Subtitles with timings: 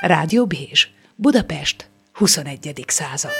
[0.00, 2.84] Rádió Bézs, Budapest, 21.
[2.86, 3.32] század.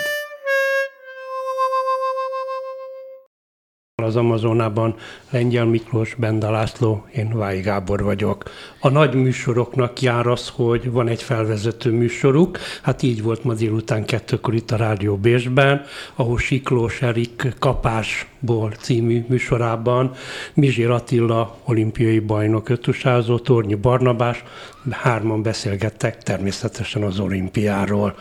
[4.11, 4.95] Az Amazonában
[5.31, 8.45] Lengyel Miklós, Benda László, én Vályi Gábor vagyok.
[8.81, 14.05] A nagy műsoroknak jár az, hogy van egy felvezető műsoruk, hát így volt ma délután
[14.05, 15.83] kettőkor itt a Rádió Bésben,
[16.15, 20.13] ahol Siklós Erik Kapásból című műsorában
[20.55, 24.45] Mizsér Attila olimpiai bajnok ötusázó, Tornyi Barnabás,
[24.91, 28.15] hárman beszélgettek természetesen az olimpiáról.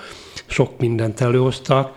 [0.45, 1.91] Sok mindent előhoztak,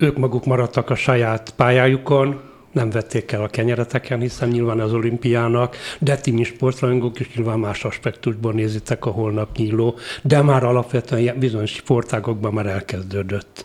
[0.00, 5.76] ők maguk maradtak a saját pályájukon, nem vették el a kenyereteken, hiszen nyilván az olimpiának,
[5.98, 11.38] de ti mi sportrajongók is nyilván más aspektusból nézitek a holnap nyíló, de már alapvetően
[11.38, 13.64] bizonyos sportágokban már elkezdődött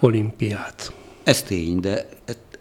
[0.00, 0.92] olimpiát.
[1.24, 2.08] Ez tény, de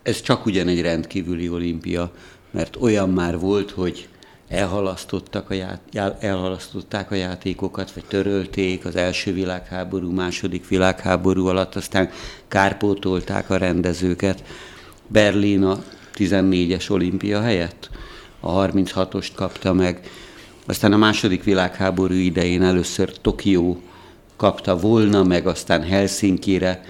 [0.03, 2.11] ez csak ugyan egy rendkívüli olimpia,
[2.52, 4.08] mert olyan már volt, hogy
[4.49, 5.81] elhalasztottak a ját,
[6.19, 12.09] elhalasztották a játékokat, vagy törölték az első világháború, második világháború alatt, aztán
[12.47, 14.44] kárpótolták a rendezőket.
[15.11, 15.83] Berlin a
[16.15, 17.89] 14-es olimpia helyett
[18.39, 20.09] a 36-ost kapta meg.
[20.65, 23.81] Aztán a második világháború idején először Tokió
[24.35, 26.83] kapta volna meg, aztán Helsinki-re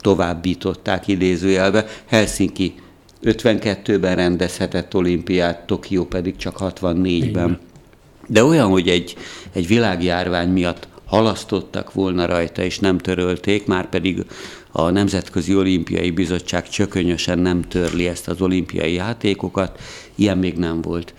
[0.00, 1.86] továbbították idézőjelbe.
[2.06, 2.74] Helsinki
[3.22, 7.58] 52-ben rendezhetett olimpiát, Tokió pedig csak 64-ben.
[8.26, 9.16] De olyan, hogy egy,
[9.52, 14.24] egy világjárvány miatt halasztottak volna rajta, és nem törölték, már pedig
[14.72, 19.78] a Nemzetközi Olimpiai Bizottság csökönyösen nem törli ezt az olimpiai játékokat,
[20.14, 21.14] ilyen még nem volt.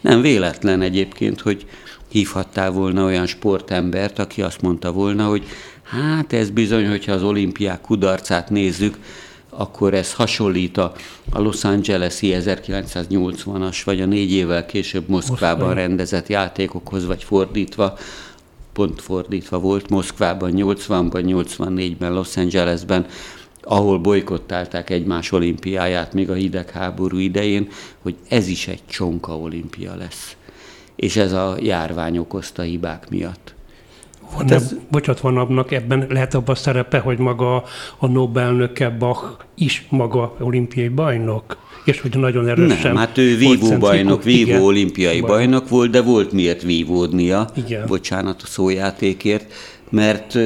[0.00, 1.66] Nem véletlen egyébként, hogy
[2.08, 5.46] hívhattál volna olyan sportembert, aki azt mondta volna, hogy
[5.82, 8.98] hát ez bizony, hogyha az olimpiák kudarcát nézzük,
[9.48, 10.92] akkor ez hasonlít a,
[11.32, 17.98] Los Angeles-i 1980-as, vagy a négy évvel később Moszkvában rendezett játékokhoz, vagy fordítva,
[18.80, 23.06] pont fordítva volt Moszkvában 80-ban, 84-ben, Los Angelesben,
[23.62, 27.68] ahol bolykottálták egymás olimpiáját még a hidegháború idején,
[28.02, 30.36] hogy ez is egy csonka olimpia lesz.
[30.96, 33.54] És ez a járvány okozta hibák miatt.
[34.36, 34.74] Van hát ez...
[34.90, 37.64] bocsánat, van abnak ebben lehet abban szerepe, hogy maga
[37.98, 39.24] a Nobel-nöke Bach
[39.54, 41.56] is maga olimpiai bajnok?
[41.84, 42.78] És hogy nagyon erősen...
[42.82, 45.28] Nem, hát ő vívó bajnok, vívó olimpiai bajnok.
[45.28, 47.86] bajnok volt, de volt miért vívódnia, igen.
[47.86, 49.52] bocsánat a szójátékért,
[49.90, 50.38] mert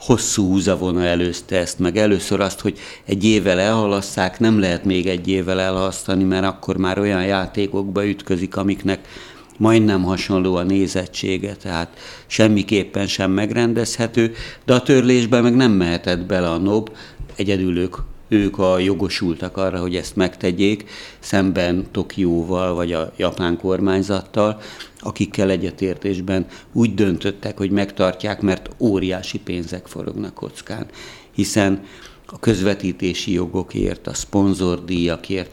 [0.00, 5.28] hosszú húzavona előzte ezt, meg először azt, hogy egy évvel elhalasszák, nem lehet még egy
[5.28, 9.08] évvel elhalasztani, mert akkor már olyan játékokba ütközik, amiknek
[9.56, 11.88] majdnem hasonló a nézettsége, tehát
[12.26, 14.32] semmiképpen sem megrendezhető,
[14.64, 16.90] de a törlésbe meg nem mehetett bele a NOB,
[17.36, 17.96] egyedül ők,
[18.28, 24.60] ők a jogosultak arra, hogy ezt megtegyék, szemben Tokióval vagy a japán kormányzattal,
[25.00, 30.86] akikkel egyetértésben úgy döntöttek, hogy megtartják, mert óriási pénzek forognak kockán,
[31.32, 31.84] hiszen
[32.26, 35.50] a közvetítési jogokért, a szponzordíjakért,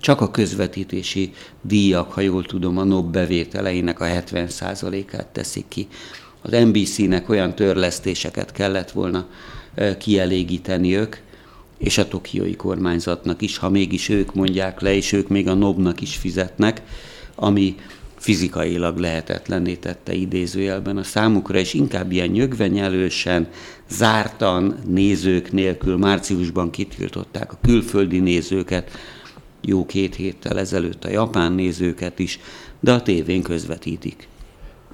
[0.00, 1.32] csak a közvetítési
[1.62, 5.88] díjak, ha jól tudom, a NOB bevételeinek a 70%-át teszik ki.
[6.42, 9.26] Az NBC-nek olyan törlesztéseket kellett volna
[9.98, 11.16] kielégíteni ők,
[11.78, 16.00] és a tokiói kormányzatnak is, ha mégis ők mondják le, és ők még a NOB-nak
[16.00, 16.82] is fizetnek,
[17.34, 17.74] ami
[18.18, 23.48] fizikailag lehetetlenné tette idézőjelben a számukra, és inkább ilyen nyögvenyelősen,
[23.90, 28.90] zártan nézők nélkül márciusban kitiltották a külföldi nézőket,
[29.60, 32.40] jó két héttel ezelőtt a japán nézőket is,
[32.80, 34.28] de a tévén közvetítik.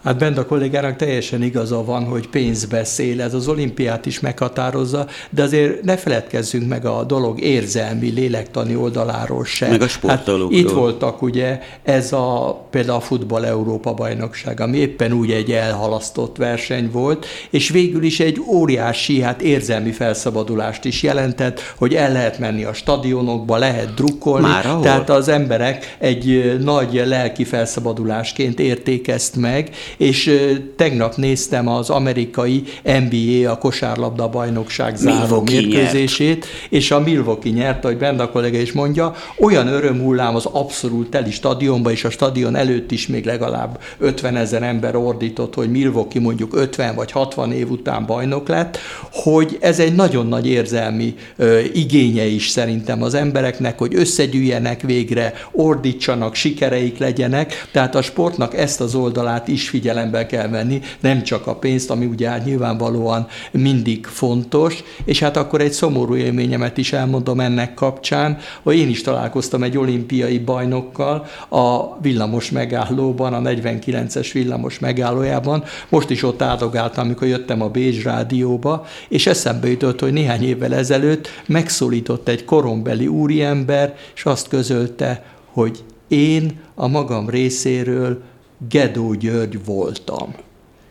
[0.05, 5.07] Hát bent a kollégának teljesen igaza van, hogy pénz beszél, ez az olimpiát is meghatározza,
[5.31, 9.71] de azért ne feledkezzünk meg a dolog érzelmi, lélektani oldaláról sem.
[9.71, 10.59] Meg a sportolókról.
[10.59, 15.51] Hát itt voltak ugye ez a például a futball Európa bajnokság, ami éppen úgy egy
[15.51, 22.13] elhalasztott verseny volt, és végül is egy óriási, hát érzelmi felszabadulást is jelentett, hogy el
[22.13, 24.47] lehet menni a stadionokba, lehet drukkolni.
[24.47, 24.77] Már?
[24.83, 30.39] Tehát az emberek egy nagy lelki felszabadulásként érték ezt meg, és
[30.77, 36.47] tegnap néztem az amerikai NBA, a kosárlabda bajnokság záró mérkőzését, nyert.
[36.69, 41.91] és a Milwaukee nyert, ahogy Benda kollega is mondja, olyan örömhullám az abszolút teli stadionba,
[41.91, 46.95] és a stadion előtt is még legalább 50 ezer ember ordított, hogy Milwaukee mondjuk 50
[46.95, 48.79] vagy 60 év után bajnok lett,
[49.13, 55.33] hogy ez egy nagyon nagy érzelmi ö, igénye is szerintem az embereknek, hogy összegyűjjenek végre,
[55.53, 61.23] ordítsanak, sikereik legyenek, tehát a sportnak ezt az oldalát is figyeljenek figyelembe kell venni, nem
[61.23, 66.79] csak a pénzt, ami ugye hát nyilvánvalóan mindig fontos, és hát akkor egy szomorú élményemet
[66.79, 73.41] is elmondom ennek kapcsán, hogy én is találkoztam egy olimpiai bajnokkal a villamos megállóban, a
[73.51, 80.01] 49-es villamos megállójában, most is ott áldogáltam, amikor jöttem a Bécs rádióba, és eszembe jutott,
[80.01, 87.29] hogy néhány évvel ezelőtt megszólított egy korombeli úriember, és azt közölte, hogy én a magam
[87.29, 88.23] részéről
[88.69, 90.35] Gedó György voltam.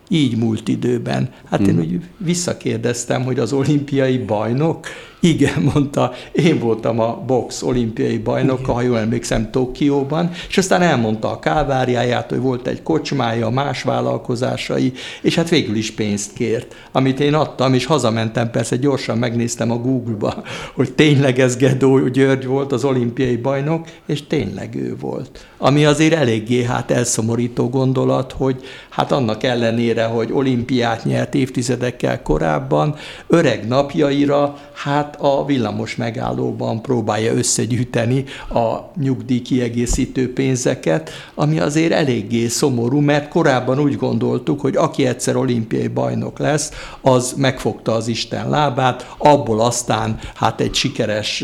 [0.10, 1.34] Így múlt időben.
[1.46, 1.80] Hát én hmm.
[1.80, 4.88] úgy visszakérdeztem, hogy az olimpiai bajnok,
[5.22, 11.32] igen, mondta, én voltam a box olimpiai bajnok, ha jól emlékszem, Tokióban, és aztán elmondta
[11.32, 17.20] a káváriáját, hogy volt egy kocsmája, más vállalkozásai, és hát végül is pénzt kért, amit
[17.20, 22.72] én adtam, és hazamentem, persze gyorsan megnéztem a Google-ba, hogy tényleg ez Gedó György volt
[22.72, 25.46] az olimpiai bajnok, és tényleg ő volt.
[25.58, 32.96] Ami azért eléggé hát elszomorító gondolat, hogy hát annak ellenére, hogy olimpiát nyert évtizedekkel korábban,
[33.28, 42.48] öreg napjaira hát a villamos megállóban próbálja összegyűjteni a nyugdíj kiegészítő pénzeket, ami azért eléggé
[42.48, 46.72] szomorú, mert korábban úgy gondoltuk, hogy aki egyszer olimpiai bajnok lesz,
[47.02, 51.44] az megfogta az Isten lábát, abból aztán hát egy sikeres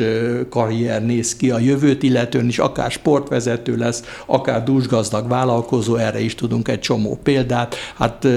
[0.49, 6.35] karrier néz ki a jövőt, illetően is akár sportvezető lesz, akár dúsgazdag vállalkozó, erre is
[6.35, 8.27] tudunk egy csomó példát, hát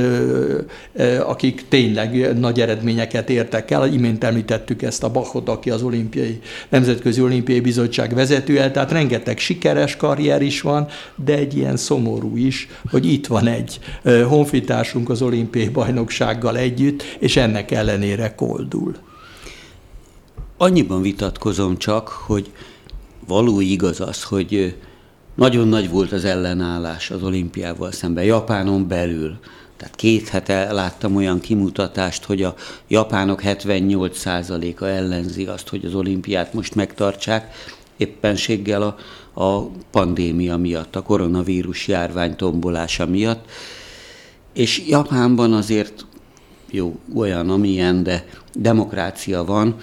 [1.27, 7.21] akik tényleg nagy eredményeket értek el, imént említettük ezt a Bachot, aki az olimpiai, Nemzetközi
[7.21, 10.87] Olimpiai Bizottság vezetője, tehát rengeteg sikeres karrier is van,
[11.25, 13.79] de egy ilyen szomorú is, hogy itt van egy
[14.29, 18.95] honfitársunk az olimpiai bajnoksággal együtt, és ennek ellenére koldul.
[20.57, 22.51] Annyiban vitatkozom csak, hogy
[23.27, 24.77] való igaz az, hogy
[25.35, 29.39] nagyon nagy volt az ellenállás az olimpiával szemben, Japánon belül.
[29.81, 32.55] Tehát két hete láttam olyan kimutatást, hogy a
[32.89, 37.55] japánok 78%-a ellenzi azt, hogy az olimpiát most megtartsák,
[37.97, 38.97] éppenséggel a,
[39.43, 43.45] a pandémia miatt, a koronavírus járvány tombolása miatt.
[44.53, 46.07] És Japánban azért
[46.71, 49.77] jó, olyan, amilyen, de demokrácia van,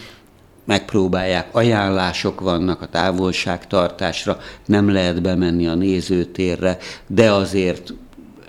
[0.66, 6.78] megpróbálják, ajánlások vannak a távolságtartásra, nem lehet bemenni a nézőtérre,
[7.08, 7.94] de azért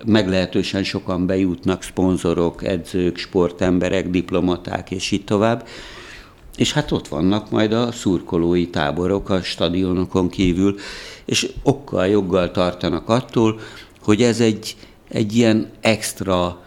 [0.04, 5.66] meglehetősen sokan bejutnak, szponzorok, edzők, sportemberek, diplomaták, és így tovább.
[6.56, 10.74] És hát ott vannak majd a szurkolói táborok a stadionokon kívül,
[11.24, 13.60] és okkal, joggal tartanak attól,
[14.02, 14.76] hogy ez egy,
[15.08, 16.62] egy ilyen extra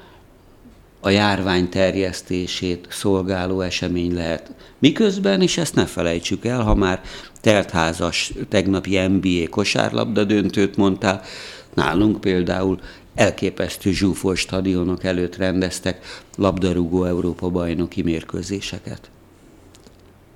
[1.02, 4.52] a járvány terjesztését szolgáló esemény lehet.
[4.80, 7.02] Miközben, és ezt ne felejtsük el, ha már
[7.42, 11.22] teltházas tegnapi NBA kosárlabda döntőt mondtál,
[11.74, 12.80] nálunk például
[13.16, 16.06] elképesztő zsúfolt stadionok előtt rendeztek
[16.38, 19.10] labdarúgó Európa bajnoki mérkőzéseket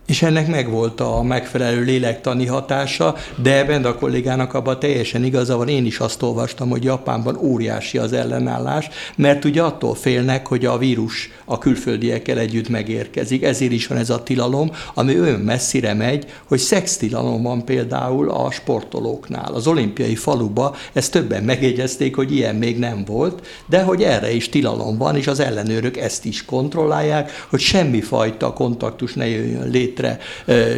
[0.06, 5.68] és ennek megvolt a megfelelő lélektani hatása, de ebben a kollégának abban teljesen igaza van,
[5.68, 10.78] én is azt olvastam, hogy Japánban óriási az ellenállás, mert ugye attól félnek, hogy a
[10.78, 16.26] vírus a külföldiekkel együtt megérkezik, ezért is van ez a tilalom, ami olyan messzire megy,
[16.48, 19.54] hogy szextilalom van például a sportolóknál.
[19.54, 24.50] Az olimpiai faluba ezt többen megjegyezték, hogy ilyen még nem volt, de hogy erre is
[24.50, 30.20] tilalom van, és az ellenőrök ezt is kontrollálják, hogy semmifajta kontaktus ne jöjjön létre létre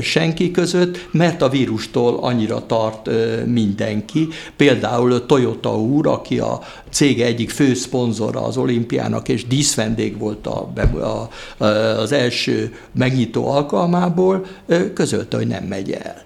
[0.01, 3.09] senki között, mert a vírustól annyira tart
[3.45, 4.27] mindenki.
[4.55, 10.71] Például Toyota úr, aki a cége egyik fő szponzora az olimpiának, és díszvendég volt a,
[11.01, 11.29] a,
[12.00, 14.45] az első megnyitó alkalmából,
[14.93, 16.25] közölte, hogy nem megy el.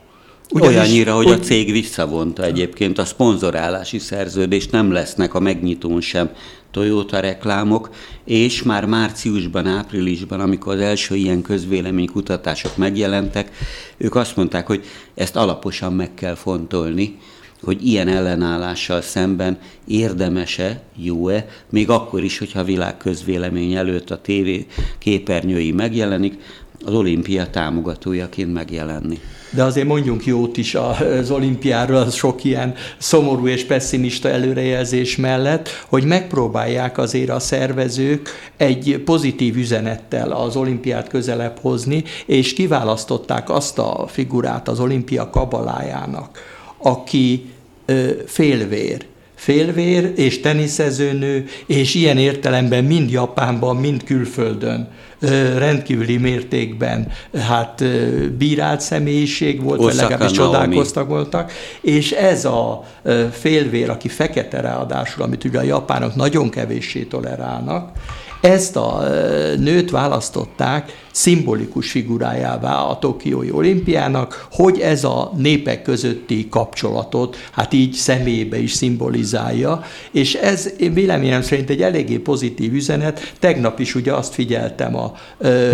[0.54, 6.02] Ugyanis, Olyannyira, hogy, hogy a cég visszavonta egyébként a szponzorálási szerződést, nem lesznek a megnyitón
[6.02, 6.30] sem
[6.72, 7.90] Toyota reklámok,
[8.24, 13.52] és már márciusban, áprilisban, amikor az első ilyen közvéleménykutatások megjelentek,
[13.98, 14.84] ők azt mondták, hogy
[15.16, 17.18] ezt alaposan meg kell fontolni,
[17.64, 24.22] hogy ilyen ellenállással szemben érdemese, jó-e, még akkor is, hogyha a világ közvélemény előtt a
[24.22, 24.66] tévé
[25.00, 26.40] képernyői megjelenik,
[26.86, 29.20] az olimpia támogatójaként megjelenni.
[29.54, 35.70] De azért mondjunk jót is az olimpiáról, az sok ilyen szomorú és pessimista előrejelzés mellett,
[35.88, 43.80] hogy megpróbálják azért a szervezők egy pozitív üzenettel az olimpiát közelebb hozni, és kiválasztották azt
[43.80, 46.40] a figurát az olimpia kabalájának,
[46.78, 47.46] aki
[48.26, 49.06] félvér,
[49.42, 54.90] félvér és teniszezőnő, és ilyen értelemben mind Japánban, mind külföldön.
[55.58, 57.08] Rendkívüli mértékben
[57.48, 57.84] hát
[58.38, 62.84] bírált személyiség volt, vagy legalábbis csodálkoztak voltak, és ez a
[63.32, 67.92] félvér, aki fekete ráadásul, amit ugye a japánok nagyon kevéssé tolerálnak,
[68.42, 69.04] ezt a
[69.58, 77.94] nőt választották szimbolikus figurájává a Tokiói olimpiának, hogy ez a népek közötti kapcsolatot, hát így
[77.94, 83.34] személybe is szimbolizálja, és ez én véleményem szerint egy eléggé pozitív üzenet.
[83.40, 85.70] Tegnap is ugye azt figyeltem a ö,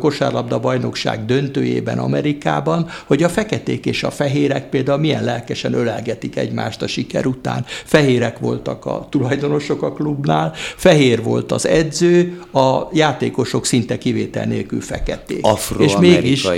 [0.00, 6.82] kosárlabda bajnokság döntőjében Amerikában, hogy a feketék és a fehérek például milyen lelkesen ölelgetik egymást
[6.82, 7.64] a siker után.
[7.66, 14.44] Fehérek voltak a tulajdonosok a klubnál, fehér volt az edző, a játékosok azok szinte kivétel
[14.44, 15.46] nélkül feketék.
[15.78, 16.48] És mégis,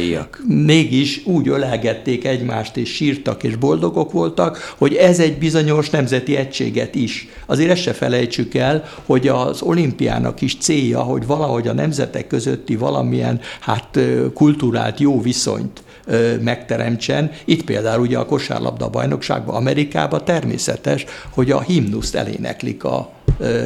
[0.46, 6.94] mégis úgy ölelgették egymást, és sírtak, és boldogok voltak, hogy ez egy bizonyos nemzeti egységet
[6.94, 7.28] is.
[7.46, 12.76] Azért ezt se felejtsük el, hogy az olimpiának is célja, hogy valahogy a nemzetek közötti
[12.76, 13.98] valamilyen hát
[14.34, 15.82] kulturált jó viszonyt
[16.40, 17.30] megteremtsen.
[17.44, 23.10] Itt például ugye a kosárlabda bajnokságban, Amerikában természetes, hogy a himnuszt eléneklik a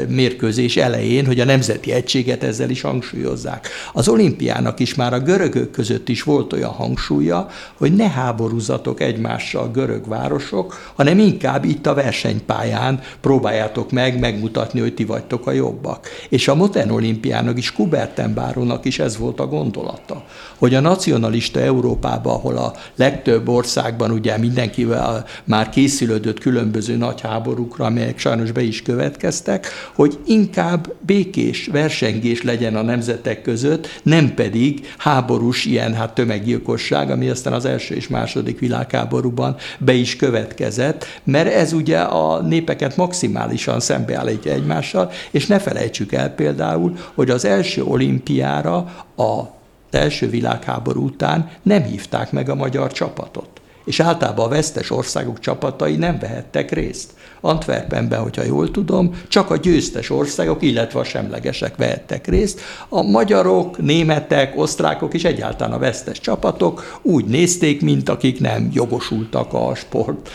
[0.09, 3.69] mérkőzés elején, hogy a nemzeti egységet ezzel is hangsúlyozzák.
[3.93, 9.71] Az olimpiának is már a görögök között is volt olyan hangsúlya, hogy ne háborúzatok egymással
[9.71, 16.09] görög városok, hanem inkább itt a versenypályán próbáljátok meg megmutatni, hogy ti vagytok a jobbak.
[16.28, 20.25] És a modern olimpiának is, Kubertenbárónak is ez volt a gondolata,
[20.59, 27.85] hogy a nacionalista Európában, ahol a legtöbb országban ugye mindenkivel már készülődött különböző nagy háborúkra,
[27.85, 29.63] amelyek sajnos be is következtek,
[29.94, 37.28] hogy inkább békés versengés legyen a nemzetek között, nem pedig háborús ilyen hát tömeggyilkosság, ami
[37.28, 43.80] aztán az első és második világháborúban be is következett, mert ez ugye a népeket maximálisan
[43.80, 48.76] szembeállítja egymással, és ne felejtsük el például, hogy az első olimpiára
[49.16, 49.54] a
[49.90, 53.49] első világháború után nem hívták meg a magyar csapatot.
[53.85, 57.11] És általában a vesztes országok csapatai nem vehettek részt.
[57.45, 62.61] Antwerpenben, hogyha jól tudom, csak a győztes országok, illetve a semlegesek vehettek részt.
[62.89, 69.53] A magyarok, németek, osztrákok és egyáltalán a vesztes csapatok úgy nézték, mint akik nem jogosultak
[69.53, 70.31] a sport,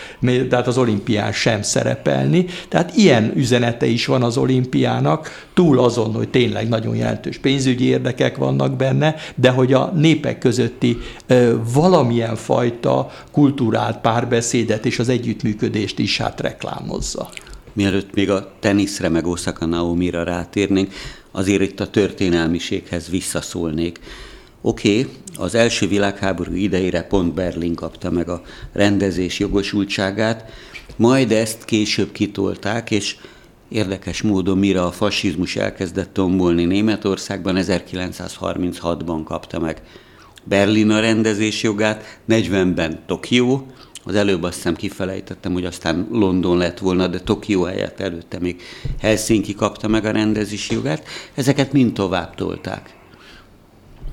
[0.49, 2.45] tehát az olimpián sem szerepelni.
[2.69, 8.37] Tehát ilyen üzenete is van az olimpiának, túl azon, hogy tényleg nagyon jelentős pénzügyi érdekek
[8.37, 10.97] vannak benne, de hogy a népek közötti
[11.73, 16.41] valamilyen fajta kulturált párbeszédet és az együttműködést is hát
[16.99, 17.29] reklámozza.
[17.73, 20.93] Mielőtt még a teniszre meg Osaka Naomi-ra rátérnénk,
[21.31, 23.99] azért itt a történelmiséghez visszaszólnék.
[24.61, 28.41] Oké, okay, az első világháború idejére pont Berlin kapta meg a
[28.73, 30.51] rendezés jogosultságát,
[30.95, 33.15] majd ezt később kitolták, és
[33.69, 39.81] érdekes módon mire a fasizmus elkezdett tombolni Németországban, 1936-ban kapta meg
[40.43, 43.65] Berlin a rendezés jogát, 40-ben Tokió,
[44.09, 48.61] az előbb azt hiszem kifelejtettem, hogy aztán London lett volna, de Tokió helyett előtte még
[48.99, 51.07] Helsinki kapta meg a rendezési jogát.
[51.33, 52.95] Ezeket mind tovább tolták.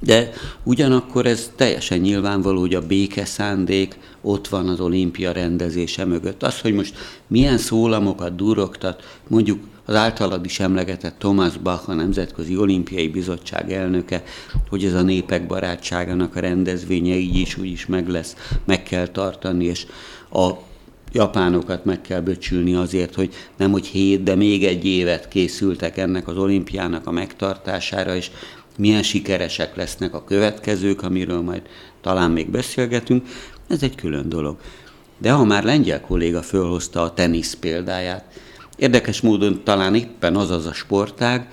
[0.01, 0.31] De
[0.63, 6.43] ugyanakkor ez teljesen nyilvánvaló, hogy a béke szándék ott van az olimpia rendezése mögött.
[6.43, 6.95] Az, hogy most
[7.27, 14.23] milyen szólamokat durogtat, mondjuk az általad is emlegetett Thomas Bach, a Nemzetközi Olimpiai Bizottság elnöke,
[14.69, 19.07] hogy ez a népek barátságának a rendezvénye így is úgy is meg lesz, meg kell
[19.07, 19.87] tartani, és
[20.33, 20.51] a
[21.13, 26.29] japánokat meg kell böcsülni azért, hogy nem hogy hét, de még egy évet készültek ennek
[26.29, 28.31] az olimpiának a megtartására, és
[28.79, 31.63] milyen sikeresek lesznek a következők, amiről majd
[32.01, 33.27] talán még beszélgetünk,
[33.69, 34.57] ez egy külön dolog.
[35.19, 38.25] De ha már lengyel kolléga fölhozta a tenisz példáját,
[38.77, 41.49] Érdekes módon talán éppen az az a sportág,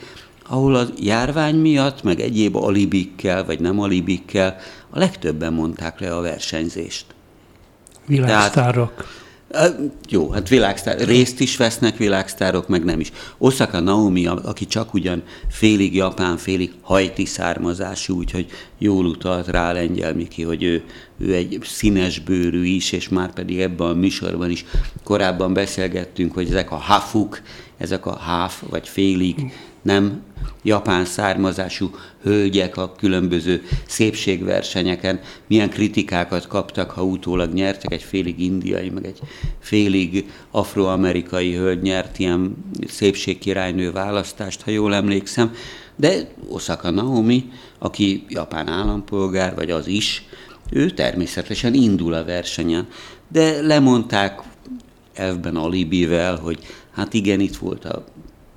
[0.47, 4.55] ahol a járvány miatt, meg egyéb alibikkel, vagy nem alibikkel,
[4.89, 7.05] a legtöbben mondták le a versenyzést.
[8.05, 9.05] Világsztárok.
[9.53, 13.11] Tehát, jó, hát világsztár, részt is vesznek világsztárok, meg nem is.
[13.37, 18.45] Osaka Naomi, aki csak ugyan félig japán, félig hajti származású, úgyhogy
[18.77, 20.83] jól utalt rá Lengyel Miki, hogy ő,
[21.23, 24.65] ő egy színes bőrű is, és már pedig ebben a műsorban is
[25.03, 27.41] korábban beszélgettünk, hogy ezek a hafuk,
[27.77, 29.35] ezek a háf, vagy félig
[29.81, 30.21] nem
[30.63, 31.89] japán származású
[32.21, 35.19] hölgyek a különböző szépségversenyeken.
[35.47, 39.19] Milyen kritikákat kaptak, ha utólag nyertek, egy félig indiai, meg egy
[39.59, 42.55] félig afroamerikai hölgy nyert ilyen
[42.87, 45.53] szépségkirálynő választást, ha jól emlékszem,
[45.95, 50.25] de Osaka Naomi, aki japán állampolgár, vagy az is,
[50.73, 52.87] ő természetesen indul a versenyen,
[53.27, 54.41] de lemondták
[55.13, 56.59] elvben alibivel, hogy
[56.91, 58.05] hát igen, itt volt a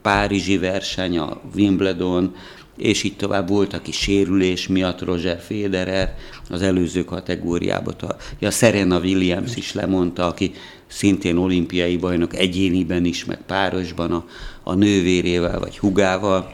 [0.03, 2.35] Párizsi verseny, a Wimbledon,
[2.77, 6.15] és így tovább volt, aki sérülés miatt Roger Federer
[6.51, 7.93] az előző kategóriába.
[8.01, 10.53] A, a Serena Williams is lemondta, aki
[10.87, 14.25] szintén olimpiai bajnok egyéniben is, meg párosban a,
[14.63, 16.53] a nővérével vagy hugával,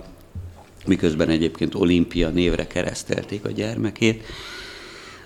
[0.87, 4.25] miközben egyébként olimpia névre keresztelték a gyermekét.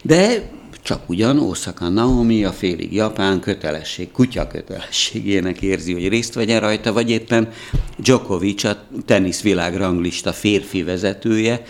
[0.06, 0.50] De
[0.82, 6.92] csak ugyan Osaka Naomi a félig japán kötelesség, kutya kötelességének érzi, hogy részt vegyen rajta,
[6.92, 7.52] vagy éppen
[7.98, 11.62] Djokovic, a teniszvilág ranglista férfi vezetője,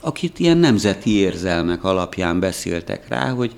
[0.00, 3.52] akit ilyen nemzeti érzelmek alapján beszéltek rá, hogy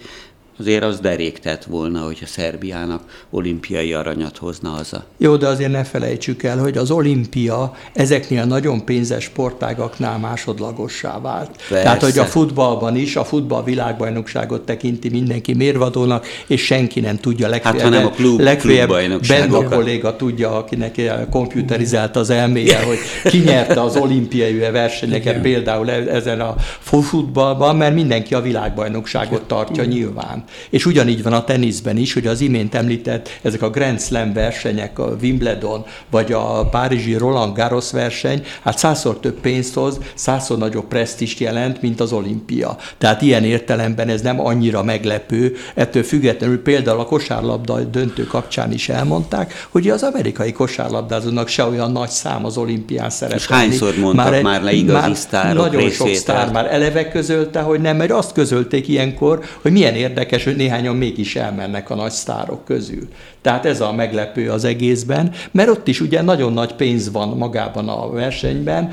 [0.59, 5.05] azért az derék tett volna, hogyha Szerbiának olimpiai aranyat hozna haza.
[5.17, 11.51] Jó, de azért ne felejtsük el, hogy az olimpia ezeknél nagyon pénzes sportágaknál másodlagossá vált.
[11.69, 11.83] Persze.
[11.83, 17.49] Tehát, hogy a futballban is, a futball világbajnokságot tekinti mindenki mérvadónak, és senki nem tudja
[17.49, 17.81] legfeljebb.
[17.81, 18.95] Hát, hanem a klub, legfeljebb
[19.29, 26.15] Benda kolléga tudja, akinek komputerizált az elméje, hogy ki nyerte az olimpiai versenyeket például e-
[26.15, 30.45] ezen a futballban, mert mindenki a világbajnokságot tartja nyilván.
[30.71, 34.99] És ugyanígy van a teniszben is, hogy az imént említett ezek a Grand Slam versenyek,
[34.99, 40.89] a Wimbledon, vagy a Párizsi Roland Garros verseny, hát százszor több pénzt hoz, százszor nagyobb
[40.89, 42.77] presztist jelent, mint az olimpia.
[42.99, 48.89] Tehát ilyen értelemben ez nem annyira meglepő, ettől függetlenül például a kosárlabda döntő kapcsán is
[48.89, 53.43] elmondták, hogy az amerikai kosárlabdázónak se olyan nagy szám az olimpián szerepelni.
[53.43, 56.09] És hányszor mondtak már, már le igazi már sztárok Nagyon részvételt.
[56.09, 60.45] sok sztár már eleve közölte, hogy nem, mert azt közölték ilyenkor, hogy milyen érdekes érdekes,
[60.45, 63.09] hogy néhányan mégis elmennek a nagy sztárok közül.
[63.43, 67.89] Tehát ez a meglepő az egészben, mert ott is ugye nagyon nagy pénz van magában
[67.89, 68.93] a versenyben,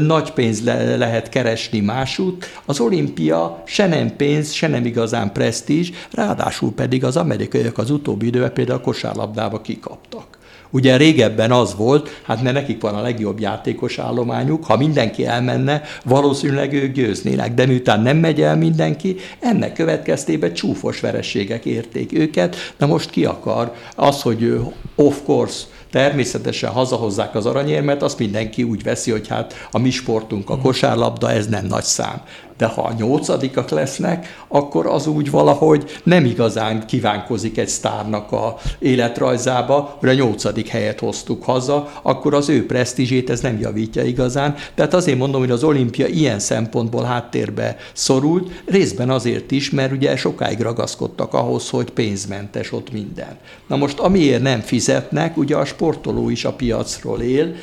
[0.00, 2.46] nagy pénz le- lehet keresni másút.
[2.64, 8.26] Az olimpia se nem pénz, se nem igazán presztízs, ráadásul pedig az amerikaiak az utóbbi
[8.26, 10.38] időben például a kosárlabdába kikaptak.
[10.74, 15.82] Ugye régebben az volt, hát mert nekik van a legjobb játékos állományuk, ha mindenki elmenne,
[16.04, 22.56] valószínűleg ők győznének, de miután nem megy el mindenki, ennek következtében csúfos verességek érték őket,
[22.76, 24.60] na most ki akar az, hogy
[24.94, 30.50] of course természetesen hazahozzák az aranyérmet, azt mindenki úgy veszi, hogy hát a mi sportunk
[30.50, 32.22] a kosárlabda, ez nem nagy szám
[32.64, 38.56] de ha a nyolcadikak lesznek, akkor az úgy valahogy nem igazán kívánkozik egy sztárnak a
[38.78, 44.54] életrajzába, hogy a nyolcadik helyet hoztuk haza, akkor az ő presztízsét ez nem javítja igazán.
[44.74, 50.16] Tehát azért mondom, hogy az olimpia ilyen szempontból háttérbe szorult, részben azért is, mert ugye
[50.16, 53.38] sokáig ragaszkodtak ahhoz, hogy pénzmentes ott minden.
[53.66, 57.54] Na most amiért nem fizetnek, ugye a sportoló is a piacról él,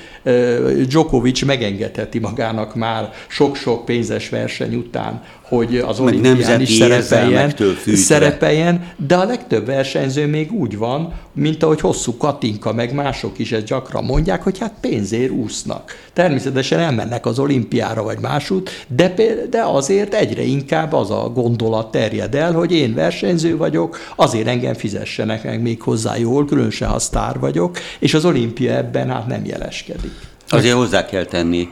[0.87, 7.53] Djokovic megengedheti magának már sok-sok pénzes verseny után, hogy az olimpián is szerepeljen,
[7.93, 13.51] szerepeljen, de a legtöbb versenyző még úgy van, mint ahogy hosszú Katinka, meg mások is
[13.51, 15.91] ezt gyakran mondják, hogy hát pénzért úsznak.
[16.13, 19.13] Természetesen elmennek az olimpiára vagy másút, de,
[19.49, 24.73] de azért egyre inkább az a gondolat terjed el, hogy én versenyző vagyok, azért engem
[24.73, 29.45] fizessenek meg még hozzá jól, különösen ha sztár vagyok, és az olimpia ebben hát nem
[29.45, 30.29] jeleskedik.
[30.49, 31.67] Azért hozzá kell tenni,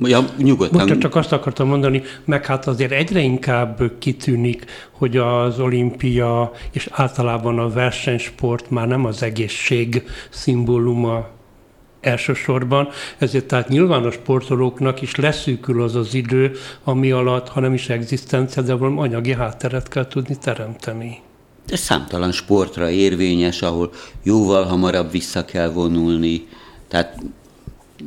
[0.00, 0.88] Ja, nyugodtan.
[0.88, 6.88] Most csak azt akartam mondani, meg hát azért egyre inkább kitűnik, hogy az olimpia és
[6.92, 11.26] általában a versenysport már nem az egészség szimbóluma
[12.00, 16.52] elsősorban, ezért tehát nyilván a sportolóknak is leszűkül az az idő,
[16.84, 21.20] ami alatt, ha nem is egzisztencia, de valami anyagi hátteret kell tudni teremteni.
[21.68, 23.90] Ez számtalan sportra érvényes, ahol
[24.22, 26.46] jóval hamarabb vissza kell vonulni,
[26.88, 27.22] tehát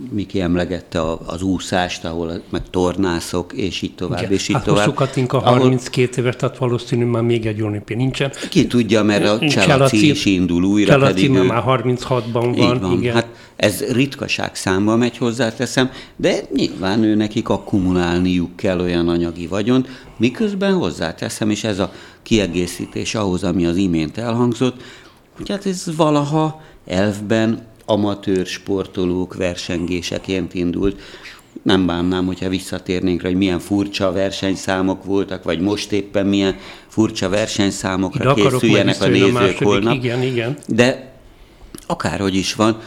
[0.09, 4.31] Miki emlegette az úszást, ahol meg tornászok, és így tovább, Igen.
[4.31, 4.85] és így hát tovább.
[4.85, 6.23] Most Katinka 32 ahol...
[6.23, 8.31] éves, tehát valószínű már még egy olimpia nincsen.
[8.49, 10.91] Ki tudja, mert a Cselaci is indul újra.
[10.91, 11.43] Cselaci pedig ő...
[11.43, 12.79] már 36-ban van.
[12.79, 12.91] van.
[12.91, 13.13] Igen.
[13.13, 19.87] Hát ez ritkaság számba megy hozzáteszem, de nyilván ő nekik akkumulálniuk kell olyan anyagi vagyont,
[20.17, 21.91] miközben hozzáteszem, és ez a
[22.23, 24.81] kiegészítés ahhoz, ami az imént elhangzott,
[25.37, 31.01] hogy hát ez valaha elfben amatőr sportolók versengéseként indult.
[31.63, 36.55] Nem bánnám, hogyha visszatérnénk rá, hogy milyen furcsa versenyszámok voltak, vagy most éppen milyen
[36.87, 39.93] furcsa versenyszámokra De készüljenek a nézők a holnap.
[39.93, 40.57] Igen, igen.
[40.67, 41.11] De
[41.87, 42.77] akárhogy is van,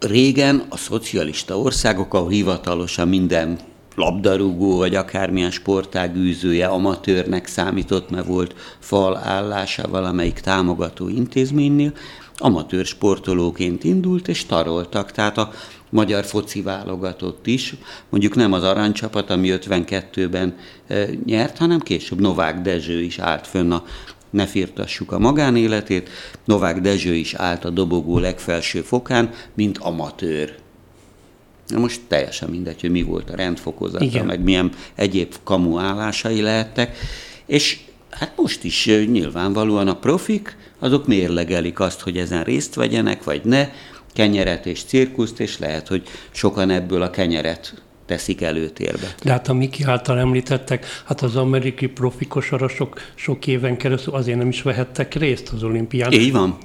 [0.00, 3.58] régen a szocialista országok, ahol hivatalosan minden
[3.94, 11.92] labdarúgó, vagy akármilyen sportág űzője amatőrnek számított, mert volt fal állása valamelyik támogató intézménynél,
[12.36, 15.12] amatőr sportolóként indult, és taroltak.
[15.12, 15.52] Tehát a
[15.90, 17.74] magyar foci válogatott is,
[18.08, 23.70] mondjuk nem az aranycsapat, ami 52-ben e, nyert, hanem később Novák Dezső is állt fönn
[23.70, 23.84] a
[24.30, 26.08] ne firtassuk a magánéletét.
[26.44, 30.54] Novák Dezső is állt a dobogó legfelső fokán, mint amatőr.
[31.68, 34.26] Na most teljesen mindegy, hogy mi volt a rendfokozata, Igen.
[34.26, 36.96] meg milyen egyéb kamu állásai lehettek.
[37.46, 43.40] És hát most is nyilvánvalóan a profik, azok mérlegelik azt, hogy ezen részt vegyenek, vagy
[43.44, 43.68] ne,
[44.12, 49.14] kenyeret és cirkuszt, és lehet, hogy sokan ebből a kenyeret teszik előtérbe.
[49.22, 54.48] De hát a Miki által említettek, hát az amerikai profikosarasok sok éven keresztül azért nem
[54.48, 56.12] is vehettek részt az olimpián.
[56.12, 56.56] Így van.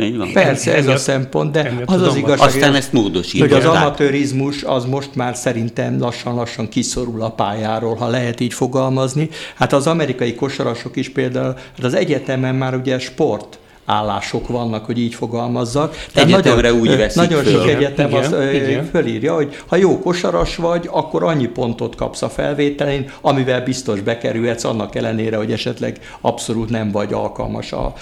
[0.00, 0.32] Így van.
[0.32, 3.52] Persze, ez a szempont, de az az igazság, Aztán ezt módosítják.
[3.52, 9.28] hogy az amatőrizmus az most már szerintem lassan-lassan kiszorul a pályáról, ha lehet így fogalmazni.
[9.54, 14.98] Hát az amerikai kosarasok is például, hát az egyetemen már ugye sport állások vannak, hogy
[14.98, 15.96] így fogalmazzak.
[16.12, 17.52] Tehát Egyetemre nagyon, úgy veszik Nagyon föl.
[17.52, 18.84] sok egyetem igen, az igen.
[18.84, 24.64] fölírja, hogy ha jó kosaras vagy, akkor annyi pontot kapsz a felvételén, amivel biztos bekerülhetsz,
[24.64, 27.92] annak ellenére, hogy esetleg abszolút nem vagy alkalmas a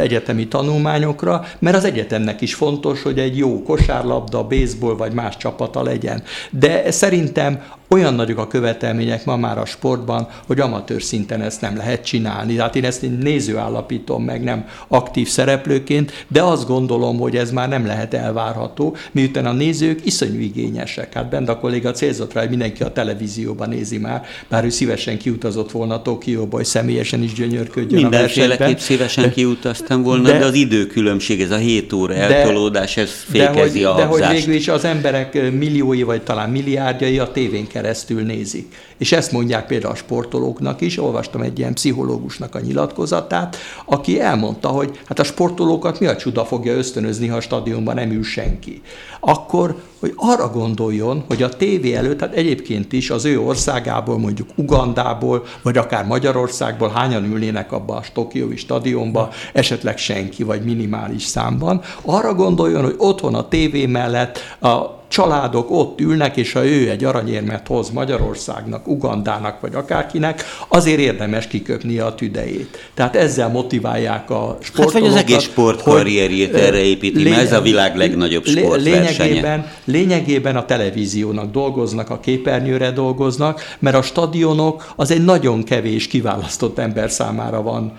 [0.00, 5.82] egyetemi tanulmányokra, mert az egyetemnek is fontos, hogy egy jó kosárlabda, baseball vagy más csapata
[5.82, 6.22] legyen.
[6.50, 11.76] De szerintem olyan nagyok a követelmények ma már a sportban, hogy amatőr szinten ezt nem
[11.76, 12.54] lehet csinálni.
[12.54, 17.68] Tehát én ezt néző állapítom meg, nem aktív szereplőként, de azt gondolom, hogy ez már
[17.68, 21.12] nem lehet elvárható, miután a nézők iszonyú igényesek.
[21.12, 25.18] Hát bent a kolléga célzott rá, hogy mindenki a televízióban nézi már, bár ő szívesen
[25.18, 31.40] kiutazott volna Tokióba, hogy személyesen is gyönyörködjön Mindenféleképp szívesen kiutaztam volna, de, de az időkülönbség,
[31.40, 34.84] ez a 7 óra eltolódás, ez fékezi de hogy, a De hogy végül is az
[34.84, 38.74] emberek milliói, vagy talán milliárdjai a tévén keresztül nézik.
[38.98, 44.68] És ezt mondják például a sportolóknak is, olvastam egy ilyen pszichológusnak a nyilatkozatát, aki elmondta,
[44.68, 48.82] hogy hát a sportolókat mi a csuda fogja ösztönözni, ha a stadionban nem ül senki.
[49.20, 54.48] Akkor, hogy arra gondoljon, hogy a tévé előtt, hát egyébként is az ő országából, mondjuk
[54.54, 61.80] Ugandából, vagy akár Magyarországból hányan ülnének abba a Tokiói stadionba, esetleg senki, vagy minimális számban,
[62.02, 67.04] arra gondoljon, hogy otthon a tévé mellett a családok ott ülnek, és ha ő egy
[67.04, 72.90] aranyérmet hoz Magyarországnak, Ugandának, vagy akárkinek, azért érdemes kiköpnie a tüdejét.
[72.94, 74.92] Tehát ezzel motiválják a sportolókat.
[74.92, 79.24] Hát vagy az egész sportkarrierjét erre építi, lény- mert ez a világ legnagyobb sportversenye.
[79.24, 86.06] Lényegében, lényegében a televíziónak dolgoznak, a képernyőre dolgoznak, mert a stadionok az egy nagyon kevés
[86.06, 87.92] kiválasztott ember számára van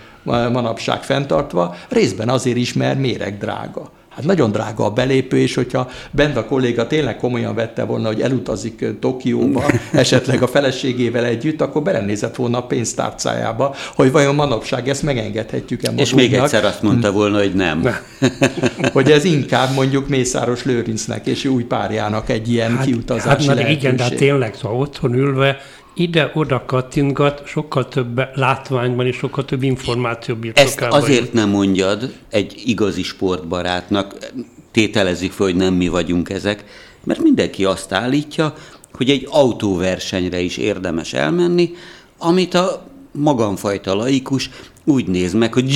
[0.52, 3.92] manapság fenntartva, részben azért is, mert méreg drága.
[4.20, 8.22] Hát nagyon drága a belépő, és hogyha bent a kolléga tényleg komolyan vette volna, hogy
[8.22, 15.04] elutazik Tokióba, esetleg a feleségével együtt, akkor belenézett volna a pénztárcájába, hogy vajon manapság ezt
[15.04, 16.08] megengedhetjük-e magunknak.
[16.08, 17.96] És még egyszer azt mondta volna, hogy nem.
[18.94, 23.78] hogy ez inkább mondjuk Mészáros Lőrincnek és új párjának egy ilyen hát, kiutazási hát, lehetőség.
[23.78, 25.58] Igen, de hát tényleg, szóval otthon ülve
[26.00, 31.00] ide-oda kattintgat, sokkal több látványban és sokkal több információ birtokában.
[31.00, 34.16] Ezt azért nem mondjad egy igazi sportbarátnak,
[34.72, 36.64] tételezik fel, hogy nem mi vagyunk ezek,
[37.04, 38.54] mert mindenki azt állítja,
[38.94, 41.72] hogy egy autóversenyre is érdemes elmenni,
[42.18, 44.50] amit a magamfajta laikus
[44.84, 45.70] úgy néz meg, hogy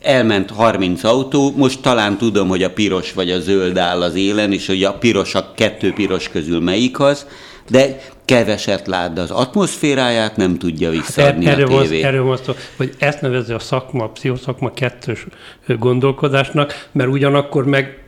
[0.00, 4.52] elment 30 autó, most talán tudom, hogy a piros vagy a zöld áll az élen,
[4.52, 7.26] és hogy a piros a kettő piros közül melyik az,
[7.70, 12.02] de keveset lát, de az atmoszféráját nem tudja visszaadni hát erről a tévé.
[12.02, 15.26] Erről van szó, hogy ezt nevezi a szakma, a pszichoszakma kettős
[15.66, 17.99] gondolkodásnak, mert ugyanakkor meg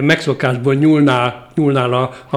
[0.00, 2.14] megszokásból nyúlnál, nyúlnál a,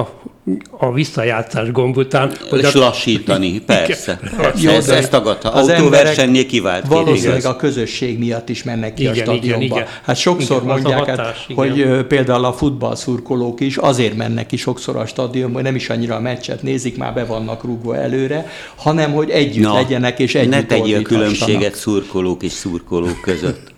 [0.70, 2.32] a visszajátszás gomb után.
[2.50, 2.78] Hogy és a...
[2.78, 4.18] lassítani, persze.
[4.36, 4.60] persze.
[4.64, 5.52] Jó, ez, ezt tagadta.
[5.52, 9.64] Az Autóversenynél kivált Valószínűleg a közösség miatt is mennek ki igen, a stadionba.
[9.64, 9.86] Igen, igen.
[10.02, 14.96] Hát sokszor igen, mondják, hatás, hát, hogy például a futballszurkolók is azért mennek ki sokszor
[14.96, 19.12] a stadionba, hogy nem is annyira a meccset nézik, már be vannak rúgva előre, hanem
[19.12, 23.71] hogy együtt Na, legyenek és együtt Ne tegyél különbséget szurkolók és szurkolók között.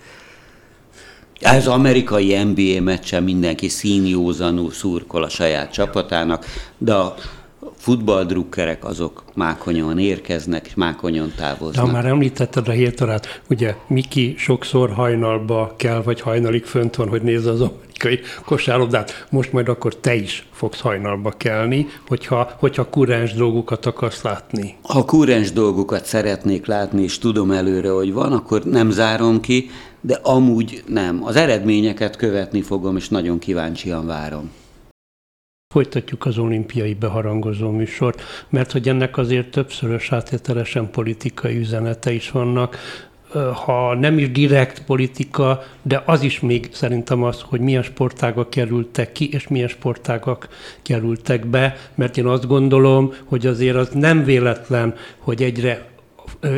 [1.40, 6.46] Ez amerikai NBA meccsen mindenki színjózanul szurkol a saját csapatának,
[6.78, 7.14] de a
[7.76, 11.86] futballdrukkerek azok mákonyon érkeznek, és mákonyon távoznak.
[11.86, 17.22] De már említetted a hétorát, ugye Miki sokszor hajnalba kell, vagy hajnalig fönt van, hogy
[17.22, 19.26] nézze az amerikai kosárlabdát.
[19.30, 24.76] Most majd akkor te is fogsz hajnalba kelni, hogyha, hogyha kurens dolgokat akarsz látni.
[24.82, 29.70] Ha kurens dolgokat szeretnék látni, és tudom előre, hogy van, akkor nem zárom ki,
[30.06, 31.24] de amúgy nem.
[31.24, 34.50] Az eredményeket követni fogom, és nagyon kíváncsian várom.
[35.74, 42.76] Folytatjuk az olimpiai beharangozó műsort, mert hogy ennek azért többszörös áttételesen politikai üzenete is vannak,
[43.64, 49.12] ha nem is direkt politika, de az is még szerintem az, hogy milyen sportágak kerültek
[49.12, 50.48] ki, és milyen sportágak
[50.82, 55.93] kerültek be, mert én azt gondolom, hogy azért az nem véletlen, hogy egyre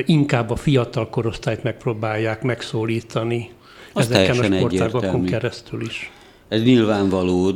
[0.04, 3.50] inkább a fiatal korosztályt megpróbálják megszólítani
[3.92, 6.10] Az ezeken a sportágokon keresztül is.
[6.48, 7.52] Ez nyilvánvaló.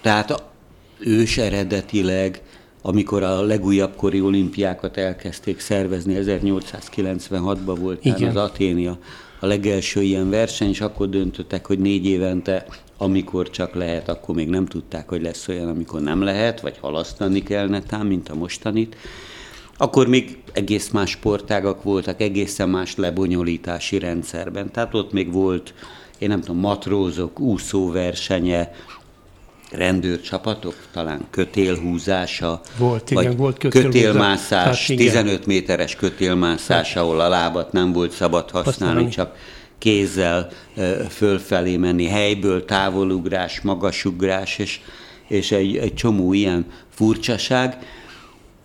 [0.00, 0.42] Tehát
[0.98, 2.42] ős eredetileg,
[2.82, 8.28] amikor a legújabb kori olimpiákat elkezdték szervezni, 1896-ban volt Igen.
[8.28, 8.98] az Aténia
[9.40, 14.48] a legelső ilyen verseny, és akkor döntöttek, hogy négy évente, amikor csak lehet, akkor még
[14.48, 18.96] nem tudták, hogy lesz olyan, amikor nem lehet, vagy halasztani kell netán, mint a mostanit.
[19.80, 24.70] Akkor még egész más sportágak voltak, egészen más lebonyolítási rendszerben.
[24.70, 25.74] Tehát ott még volt,
[26.18, 28.70] én nem tudom, matrózok, úszóversenye,
[29.70, 37.02] rendőrcsapatok, talán kötélhúzása, volt, igen, vagy volt kötélmászás, hát, 15 méteres kötélmászás, hát.
[37.02, 39.10] ahol a lábat nem volt szabad használni, használni.
[39.10, 39.36] csak
[39.78, 40.48] kézzel
[41.08, 44.80] fölfelé menni, helyből távolugrás, magasugrás, és,
[45.28, 47.78] és egy, egy csomó ilyen furcsaság,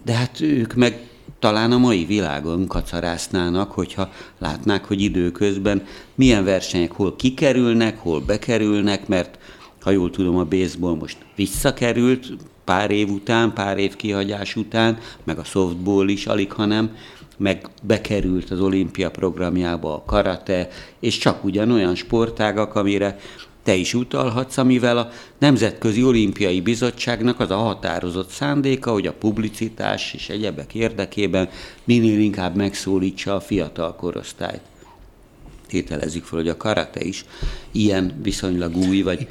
[0.04, 1.08] de hát ők meg
[1.40, 5.86] talán a mai világon kacarásznának, hogyha látnák, hogy időközben
[6.16, 9.38] milyen versenyek hol kikerülnek, hol bekerülnek, mert
[9.82, 12.28] ha jól tudom, a baseball most visszakerült
[12.64, 16.96] pár év után, pár év kihagyás után, meg a softball is alig, hanem
[17.38, 20.68] meg bekerült az olimpia programjába a karate,
[21.00, 23.18] és csak ugyanolyan sportágak, amire
[23.64, 30.14] te is utalhatsz, amivel a Nemzetközi Olimpiai Bizottságnak az a határozott szándéka, hogy a publicitás
[30.14, 31.50] és egyebek érdekében
[31.84, 34.62] minél inkább megszólítsa a fiatal korosztályt
[35.74, 37.26] tételezzük fel, hogy a karate is
[37.72, 39.28] ilyen viszonylag új, vagy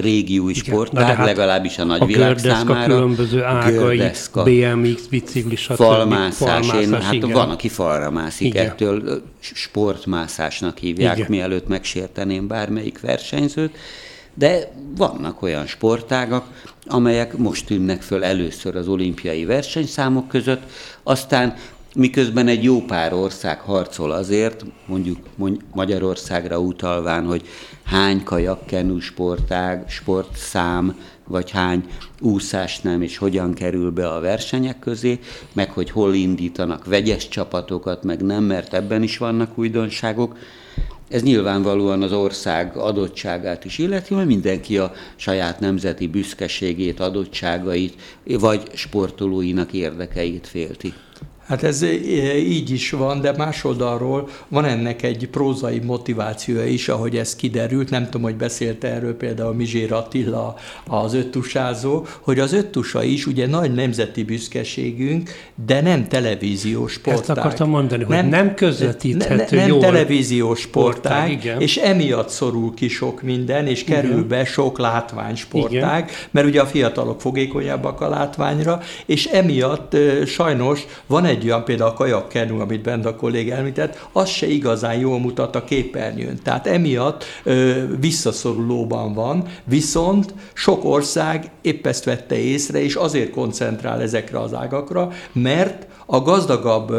[0.00, 2.94] régi új sportág, hát legalábbis a nagyvilág számára.
[2.94, 5.74] A különböző ágai, gördeszka, BMX, bicikli, stb.
[5.74, 7.30] Falmászás, falmászás én, hát igen.
[7.30, 8.66] van, aki falra mászik, igen.
[8.66, 11.30] ettől sportmászásnak hívják, igen.
[11.30, 13.76] mielőtt megsérteném bármelyik versenyzőt,
[14.34, 20.62] de vannak olyan sportágak, amelyek most tűnnek föl először az olimpiai versenyszámok között,
[21.02, 21.54] aztán
[21.94, 25.18] miközben egy jó pár ország harcol azért, mondjuk
[25.72, 27.42] Magyarországra utalván, hogy
[27.82, 31.84] hány kajakkenu sportág, sportszám, vagy hány
[32.20, 35.18] úszás nem, és hogyan kerül be a versenyek közé,
[35.52, 40.36] meg hogy hol indítanak vegyes csapatokat, meg nem, mert ebben is vannak újdonságok.
[41.08, 48.62] Ez nyilvánvalóan az ország adottságát is illeti, mert mindenki a saját nemzeti büszkeségét, adottságait, vagy
[48.74, 50.92] sportolóinak érdekeit félti.
[51.46, 51.82] Hát ez
[52.36, 57.90] így is van, de más oldalról van ennek egy prózai motivációja is, ahogy ez kiderült.
[57.90, 60.54] Nem tudom, hogy beszélte erről például Mizsér Attila,
[60.86, 65.30] az öttusázó, hogy az öttusa is ugye nagy nemzeti büszkeségünk,
[65.66, 67.20] de nem televíziós sportág.
[67.20, 69.80] Ezt akartam mondani, nem, hogy nem közvetíthető ne, Nem jól.
[69.80, 74.28] televíziós sportág, sportág és emiatt szorul ki sok minden, és kerül igen.
[74.28, 76.16] be sok látványsportág, igen.
[76.30, 81.90] mert ugye a fiatalok fogékonyabbak a látványra, és emiatt sajnos van egy egy olyan például
[81.90, 86.38] a kajakkenu, amit bent a kollég elmített, az se igazán jól mutat a képernyőn.
[86.42, 94.00] Tehát emiatt ö, visszaszorulóban van, viszont sok ország épp ezt vette észre, és azért koncentrál
[94.02, 96.90] ezekre az ágakra, mert a gazdagabb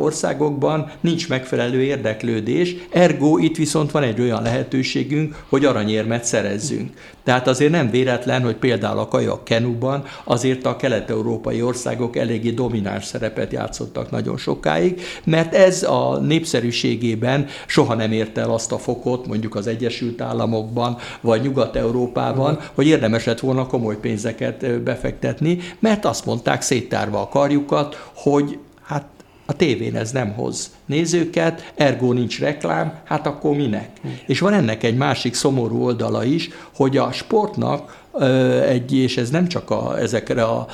[0.00, 6.90] országokban nincs megfelelő érdeklődés, ergo itt viszont van egy olyan lehetőségünk, hogy aranyérmet szerezzünk.
[7.24, 13.04] Tehát azért nem véletlen, hogy például a kajak kenuban azért a kelet-európai országok eléggé domináns
[13.04, 19.26] szerepet játszottak nagyon sokáig, mert ez a népszerűségében soha nem ért el azt a fokot,
[19.26, 26.26] mondjuk az Egyesült Államokban, vagy Nyugat-Európában, hogy érdemes lett volna komoly pénzeket befektetni, mert azt
[26.26, 28.58] mondták széttárva a karjukat, hogy
[28.90, 29.06] hát
[29.46, 33.90] a tévén ez nem hoz nézőket, ergo nincs reklám, hát akkor minek?
[34.26, 37.99] És van ennek egy másik szomorú oldala is, hogy a sportnak
[38.68, 40.66] egy, és ez nem csak a, ezekre a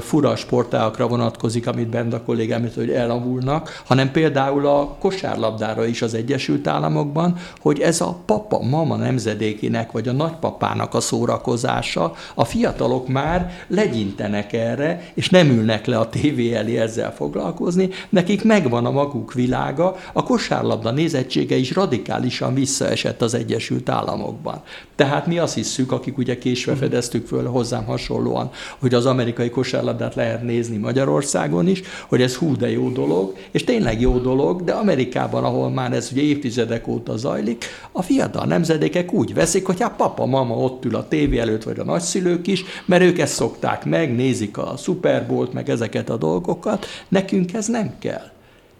[0.00, 6.14] fura sportákra vonatkozik, amit bent a kollégám, hogy elavulnak, hanem például a kosárlabdára is az
[6.14, 13.52] Egyesült Államokban, hogy ez a papa-mama nemzedékének, vagy a nagypapának a szórakozása, a fiatalok már
[13.66, 19.32] legyintenek erre, és nem ülnek le a tévé elé ezzel foglalkozni, nekik megvan a maguk
[19.32, 24.62] világa, a kosárlabda nézettsége is radikálisan visszaesett az Egyesült Államokban.
[24.96, 30.14] Tehát mi azt hiszük, akik ugye késve fedeztük föl hozzám hasonlóan, hogy az amerikai kosárlabdát
[30.14, 34.72] lehet nézni Magyarországon is, hogy ez hú de jó dolog, és tényleg jó dolog, de
[34.72, 39.96] Amerikában, ahol már ez ugye évtizedek óta zajlik, a fiatal nemzedékek úgy veszik, hogy hát
[39.96, 43.84] papa, mama ott ül a tévé előtt, vagy a nagyszülők is, mert ők ezt szokták
[43.84, 48.36] meg, nézik a Super Bowl-t, meg ezeket a dolgokat, nekünk ez nem kell.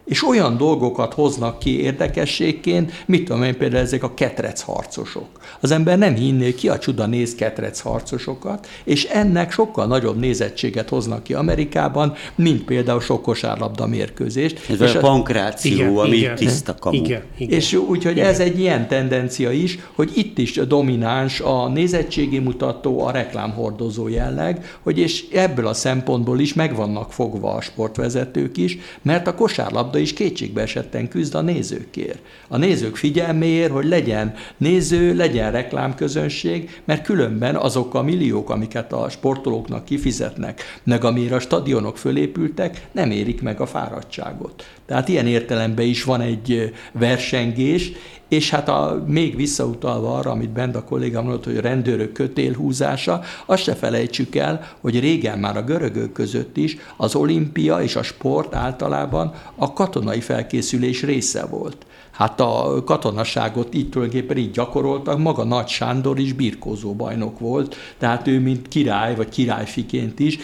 [0.08, 5.26] És olyan dolgokat hoznak ki érdekességként, mit tudom én például ezek a ketrec harcosok.
[5.60, 10.88] Az ember nem hinné, ki a csuda néz ketrec harcosokat, és ennek sokkal nagyobb nézettséget
[10.88, 14.70] hoznak ki Amerikában, mint például sok kosárlabda mérkőzést.
[14.70, 16.96] Ez és a pankráció, igen, ami igen, tiszta kamu.
[16.96, 18.28] Igen, igen, és úgyhogy igen.
[18.28, 24.78] ez egy ilyen tendencia is, hogy itt is domináns a nézettségi mutató, a reklámhordozó jelleg,
[24.82, 29.97] hogy és ebből a szempontból is meg vannak fogva a sportvezetők is, mert a kosárlabda
[29.98, 32.18] is kétségbe esetten küzd a nézőkért.
[32.48, 39.08] A nézők figyelméért, hogy legyen néző, legyen reklámközönség, mert különben azok a milliók, amiket a
[39.08, 44.64] sportolóknak kifizetnek, meg amire a stadionok fölépültek, nem érik meg a fáradtságot.
[44.86, 47.92] Tehát ilyen értelemben is van egy versengés,
[48.28, 53.20] és hát a, még visszautalva arra, amit Bent a kollégám mondott, hogy a rendőrök kötélhúzása,
[53.46, 58.02] azt se felejtsük el, hogy régen már a görögök között is az olimpia és a
[58.02, 61.86] sport általában a katonai felkészülés része volt.
[62.18, 68.26] Hát a katonaságot így tulajdonképpen így gyakoroltak, maga Nagy Sándor is birkózó bajnok volt, tehát
[68.26, 70.38] ő mint király, vagy királyfiként is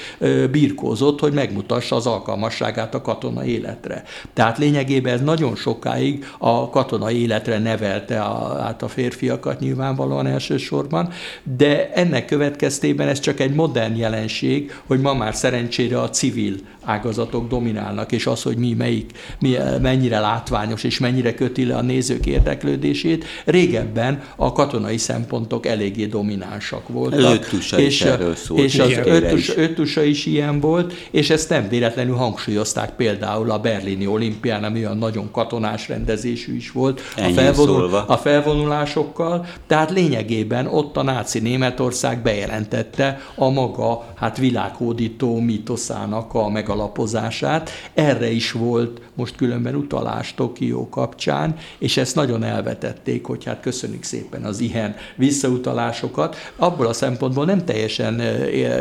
[0.50, 4.02] birkózott, hogy megmutassa az alkalmasságát a katona életre.
[4.32, 11.08] Tehát lényegében ez nagyon sokáig a katona életre nevelte a, át a férfiakat nyilvánvalóan elsősorban,
[11.56, 17.48] de ennek következtében ez csak egy modern jelenség, hogy ma már szerencsére a civil ágazatok
[17.48, 22.26] dominálnak, és az, hogy mi melyik, mi, mennyire látványos és mennyire köti le a nézők
[22.26, 27.34] érdeklődését, régebben a katonai szempontok eléggé dominánsak voltak.
[27.34, 28.60] Öttusa és, is erről szólt.
[28.60, 34.06] És az öttusa, öttusa is ilyen volt, és ezt nem véletlenül hangsúlyozták például a berlini
[34.06, 40.96] olimpián, ami olyan nagyon katonás rendezésű is volt, a, felvonul, a felvonulásokkal, tehát lényegében ott
[40.96, 47.70] a náci Németország bejelentette a maga hát világhódító mitoszának a meg megalapozását.
[47.94, 54.02] Erre is volt most különben utalás Tokió kapcsán, és ezt nagyon elvetették, hogy hát köszönjük
[54.02, 56.36] szépen az ilyen visszautalásokat.
[56.56, 58.20] Abból a szempontból nem teljesen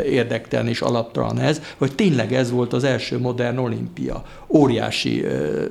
[0.04, 4.24] érdektelen és alaptalan ez, hogy tényleg ez volt az első modern olimpia.
[4.48, 5.24] Óriási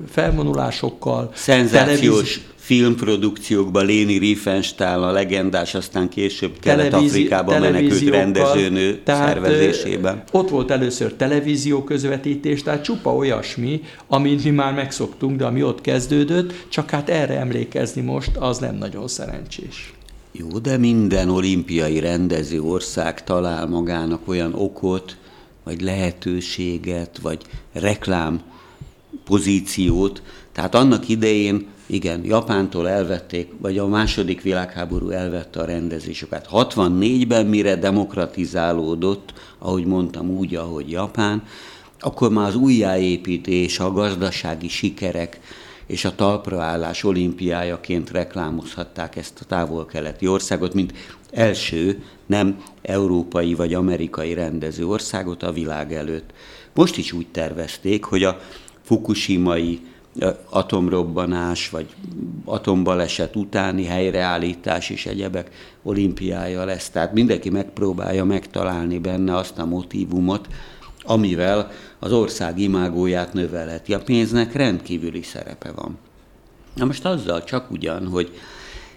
[0.10, 1.32] felvonulásokkal.
[1.34, 10.24] Szenzációs filmprodukciókban Léni Riefenstahl, a legendás, aztán később Kelet-Afrikában menekült rendezőnő tehát, szervezésében.
[10.32, 15.82] Ott volt először televízió közvetítés, tehát csupa olyasmi, amit mi már megszoktunk, de ami ott
[15.82, 19.94] kezdődött, csak hát erre emlékezni most, az nem nagyon szerencsés.
[20.32, 25.18] Jó, de minden olimpiai rendező ország talál magának olyan okot,
[25.64, 27.42] vagy lehetőséget, vagy
[27.74, 28.42] reklám
[29.26, 30.22] pozíciót.
[30.52, 36.48] Tehát annak idején igen, Japántól elvették, vagy a második világháború elvette a rendezéseket.
[36.52, 41.44] 64-ben, mire demokratizálódott, ahogy mondtam, úgy, ahogy Japán,
[42.00, 45.40] akkor már az újjáépítés, a gazdasági sikerek
[45.88, 50.94] és a talpraállás olimpiájaként reklámozhatták ezt a távol-keleti országot, mint
[51.32, 56.32] első nem európai vagy amerikai rendező országot a világ előtt.
[56.74, 58.40] Most is úgy tervezték, hogy a
[58.82, 59.80] fukushimai
[60.50, 61.88] atomrobbanás, vagy
[62.46, 65.52] atombaleset utáni helyreállítás és egyebek
[65.84, 66.90] olimpiája lesz.
[66.90, 70.48] Tehát mindenki megpróbálja megtalálni benne azt a motivumot,
[71.04, 73.94] amivel az ország imágóját növelheti.
[73.94, 75.98] A pénznek rendkívüli szerepe van.
[76.76, 78.32] Na most azzal csak ugyan, hogy,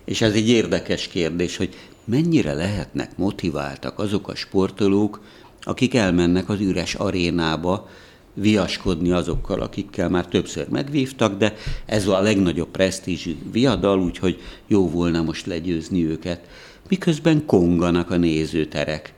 [0.05, 1.74] és ez egy érdekes kérdés, hogy
[2.05, 5.20] mennyire lehetnek motiváltak azok a sportolók,
[5.62, 7.88] akik elmennek az üres arénába,
[8.37, 11.55] viaskodni azokkal, akikkel már többször megvívtak, de
[11.87, 16.40] ez a legnagyobb presztízsű viadal, úgyhogy jó volna most legyőzni őket,
[16.88, 19.14] miközben konganak a nézőterek.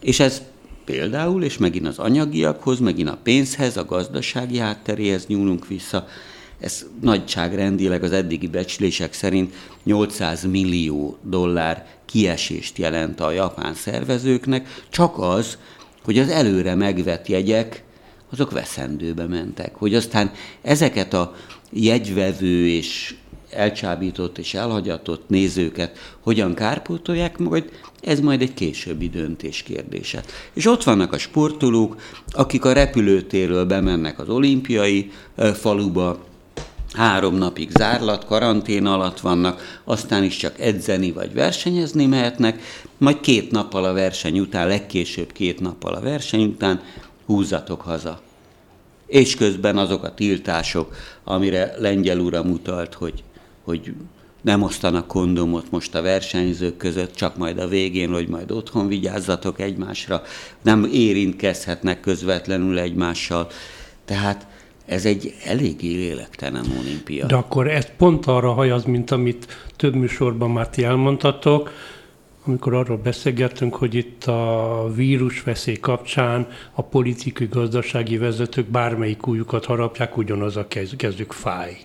[0.00, 0.42] És ez
[0.84, 6.06] például, és megint az anyagiakhoz, megint a pénzhez, a gazdasági hátteréhez nyúlunk vissza,
[6.60, 15.18] ez nagyságrendileg az eddigi becslések szerint 800 millió dollár kiesést jelent a japán szervezőknek, csak
[15.18, 15.58] az,
[16.04, 17.84] hogy az előre megvett jegyek
[18.30, 19.74] azok veszendőbe mentek.
[19.74, 20.30] Hogy aztán
[20.62, 21.34] ezeket a
[21.70, 23.14] jegyvevő és
[23.50, 30.22] elcsábított és elhagyatott nézőket hogyan kárpótolják, majd ez majd egy későbbi döntés kérdése.
[30.52, 35.10] És ott vannak a sportolók, akik a repülőtérről bemennek az olimpiai
[35.54, 36.24] faluba,
[36.92, 42.62] három napig zárlat, karantén alatt vannak, aztán is csak edzeni vagy versenyezni mehetnek,
[42.98, 46.80] majd két nappal a verseny után, legkésőbb két nappal a verseny után
[47.26, 48.20] húzzatok haza.
[49.06, 53.22] És közben azok a tiltások, amire lengyel ura mutalt, hogy,
[53.64, 53.94] hogy
[54.40, 59.60] nem osztanak kondomot most a versenyzők között, csak majd a végén, hogy majd otthon vigyázzatok
[59.60, 60.22] egymásra,
[60.62, 63.48] nem érintkezhetnek közvetlenül egymással.
[64.04, 64.46] Tehát
[64.86, 67.26] ez egy eléggé lélektelen olimpia.
[67.26, 69.46] De akkor ez pont arra hajaz, mint amit
[69.76, 71.70] több műsorban már ti elmondtatok,
[72.46, 80.16] amikor arról beszélgettünk, hogy itt a vírusveszély kapcsán a politikai, gazdasági vezetők bármelyik újukat harapják,
[80.16, 80.66] ugyanaz a
[80.96, 81.76] kezük fáj.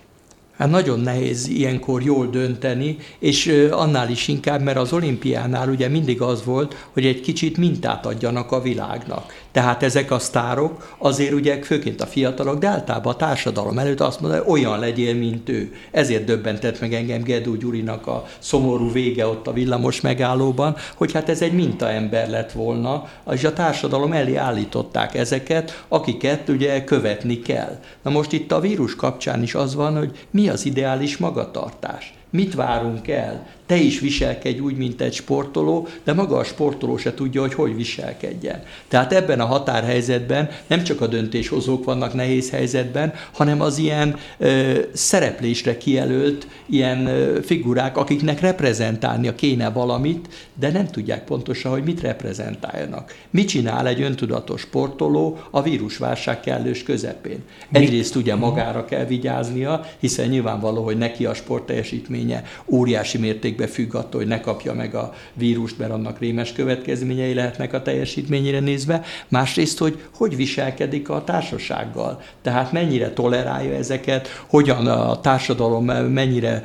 [0.56, 6.20] Hát nagyon nehéz ilyenkor jól dönteni, és annál is inkább, mert az olimpiánál ugye mindig
[6.20, 9.41] az volt, hogy egy kicsit mintát adjanak a világnak.
[9.52, 14.20] Tehát ezek a sztárok azért ugye főként a fiatalok, de általában a társadalom előtt azt
[14.20, 15.74] mondja, hogy olyan legyél, mint ő.
[15.90, 21.28] Ezért döbbentett meg engem Gedú Gyurinak a szomorú vége ott a villamos megállóban, hogy hát
[21.28, 27.78] ez egy mintaember lett volna, és a társadalom elé állították ezeket, akiket ugye követni kell.
[28.02, 32.14] Na most itt a vírus kapcsán is az van, hogy mi az ideális magatartás?
[32.30, 33.46] Mit várunk el?
[33.72, 37.76] Te is viselkedj úgy, mint egy sportoló, de maga a sportoló se tudja, hogy hogy
[37.76, 38.62] viselkedjen.
[38.88, 44.78] Tehát ebben a határhelyzetben nem csak a döntéshozók vannak nehéz helyzetben, hanem az ilyen ö,
[44.92, 52.00] szereplésre kijelölt ilyen ö, figurák, akiknek reprezentálnia kéne valamit, de nem tudják pontosan, hogy mit
[52.00, 53.14] reprezentáljanak.
[53.30, 57.38] Mit csinál egy öntudatos sportoló a vírusválság kellős közepén?
[57.70, 63.68] Egyrészt ugye magára kell vigyáznia, hiszen nyilvánvaló, hogy neki a sport teljesítménye óriási mértékben mértékben
[63.68, 68.60] függ attól, hogy ne kapja meg a vírust, mert annak rémes következményei lehetnek a teljesítményére
[68.60, 69.02] nézve.
[69.28, 72.20] Másrészt, hogy hogy viselkedik a társasággal.
[72.42, 76.62] Tehát mennyire tolerálja ezeket, hogyan a társadalom mennyire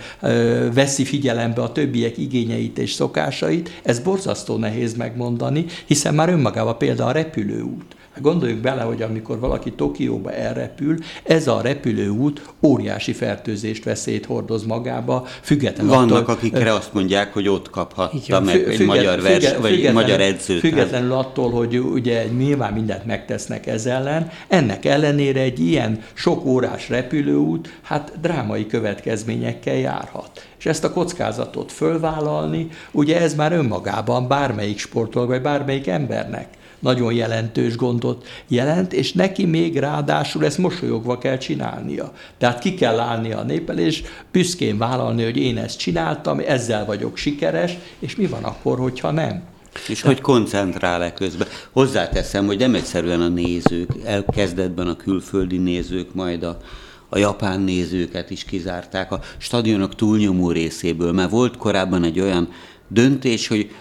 [0.73, 3.69] veszi figyelembe a többiek igényeit és szokásait.
[3.83, 7.96] Ez borzasztó nehéz megmondani, hiszen már önmagában például a repülőút.
[8.21, 15.27] Gondoljuk bele, hogy amikor valaki Tokióba elrepül, ez a repülőút óriási fertőzést, veszélyt hordoz magába,
[15.41, 19.57] függetlenül Vannak, attól, akikre azt mondják, hogy ott kaphatta meg egy függet, magyar vers, függet,
[19.57, 20.59] vagy egy magyar edzőt.
[20.59, 26.89] Függetlenül attól, hogy ugye nyilván mindent megtesznek ez ellen, ennek ellenére egy ilyen sok órás
[26.89, 30.47] repülőút, hát drámai következményekkel járhat.
[30.59, 36.47] És ezt a kockázatot fölvállalni, ugye ez már önmagában bármelyik sportoló, vagy bármelyik embernek
[36.79, 42.13] nagyon jelentős gondot jelent, és neki még ráadásul ezt mosolyogva kell csinálnia.
[42.37, 47.17] Tehát ki kell állni a népel, és büszkén vállalni, hogy én ezt csináltam, ezzel vagyok
[47.17, 49.43] sikeres, és mi van akkor, hogyha nem?
[49.87, 51.47] És hogy koncentrál-e közben.
[51.71, 56.57] Hozzáteszem, hogy nem egyszerűen a nézők, elkezdetben a külföldi nézők, majd a,
[57.09, 62.49] a japán nézőket is kizárták a stadionok túlnyomó részéből, mert volt korábban egy olyan
[62.87, 63.71] döntés, hogy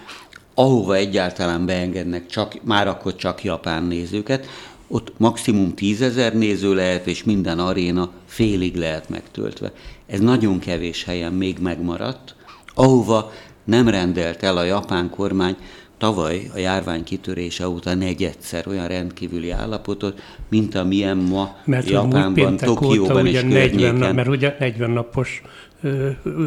[0.59, 4.47] ahova egyáltalán beengednek csak, már akkor csak japán nézőket,
[4.89, 9.73] ott maximum tízezer néző lehet, és minden aréna félig lehet megtöltve.
[10.07, 12.35] Ez nagyon kevés helyen még megmaradt,
[12.75, 13.33] ahova
[13.65, 15.57] nem rendelt el a japán kormány
[15.99, 23.27] tavaly a járvány kitörése óta negyedszer olyan rendkívüli állapotot, mint amilyen ma mert Japánban, Tokióban
[23.27, 25.43] és 40, Mert ugye 40 napos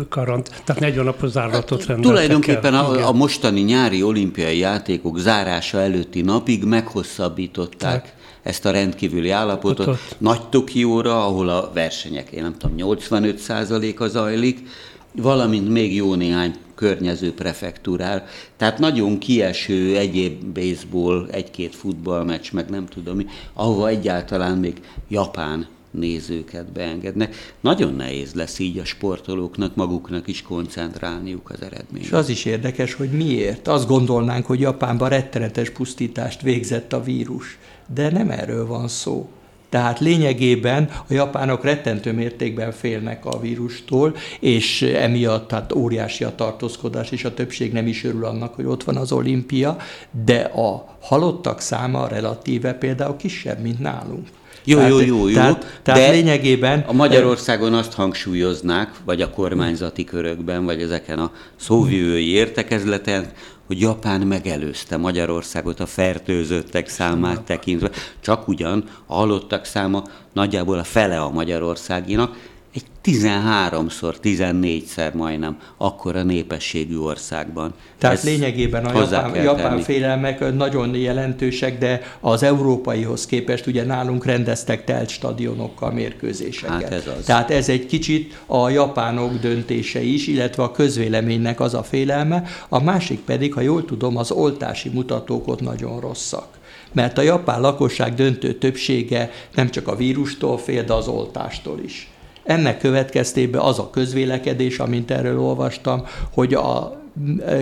[0.09, 6.21] karant, tehát 40 napos zárlatot hát, Tulajdonképpen a, a mostani nyári olimpiai játékok zárása előtti
[6.21, 8.13] napig meghosszabbították tak.
[8.43, 9.87] ezt a rendkívüli állapotot.
[9.87, 10.15] Ott, ott.
[10.17, 14.67] Nagy Tokióra, ahol a versenyek, én nem tudom, 85%-a zajlik,
[15.15, 18.25] valamint még jó néhány környező prefektúrál.
[18.57, 25.67] Tehát nagyon kieső egyéb baseball, egy-két futballmeccs, meg nem tudom mi, ahova egyáltalán még Japán
[25.91, 27.55] nézőket beengednek.
[27.59, 32.07] Nagyon nehéz lesz így a sportolóknak maguknak is koncentrálniuk az eredményre.
[32.07, 33.67] És az is érdekes, hogy miért.
[33.67, 37.57] Azt gondolnánk, hogy Japánban rettenetes pusztítást végzett a vírus,
[37.93, 39.29] de nem erről van szó.
[39.69, 47.11] Tehát lényegében a japánok rettentő mértékben félnek a vírustól, és emiatt tehát óriási a tartózkodás,
[47.11, 49.77] és a többség nem is örül annak, hogy ott van az olimpia,
[50.25, 54.27] de a halottak száma relatíve például kisebb, mint nálunk.
[54.69, 55.33] Jó, tehát, jó, jó, jó.
[55.33, 56.83] Tehát, tehát de lényegében...
[56.87, 63.31] A Magyarországon azt hangsúlyoznák, vagy a kormányzati körökben, vagy ezeken a szóvivői értekezleten,
[63.67, 67.89] hogy Japán megelőzte Magyarországot a fertőzöttek számát tekintve.
[68.19, 70.03] Csak ugyan a halottak száma
[70.33, 72.37] nagyjából a fele a magyarországinak,
[72.73, 77.73] egy 13-szor, 14-szer majdnem akkora népességű országban.
[77.97, 84.25] Tehát Ezt lényegében a japán, japán félelmek nagyon jelentősek, de az európaihoz képest ugye nálunk
[84.25, 86.81] rendeztek telt stadionokkal mérkőzéseket.
[86.81, 87.25] Hát ez az.
[87.25, 92.83] Tehát ez egy kicsit a japánok döntése is, illetve a közvéleménynek az a félelme, a
[92.83, 96.57] másik pedig, ha jól tudom, az oltási mutatók ott nagyon rosszak
[96.91, 102.09] mert a japán lakosság döntő többsége nem csak a vírustól fél, de az oltástól is.
[102.49, 107.01] Ennek következtében az a közvélekedés, amint erről olvastam, hogy a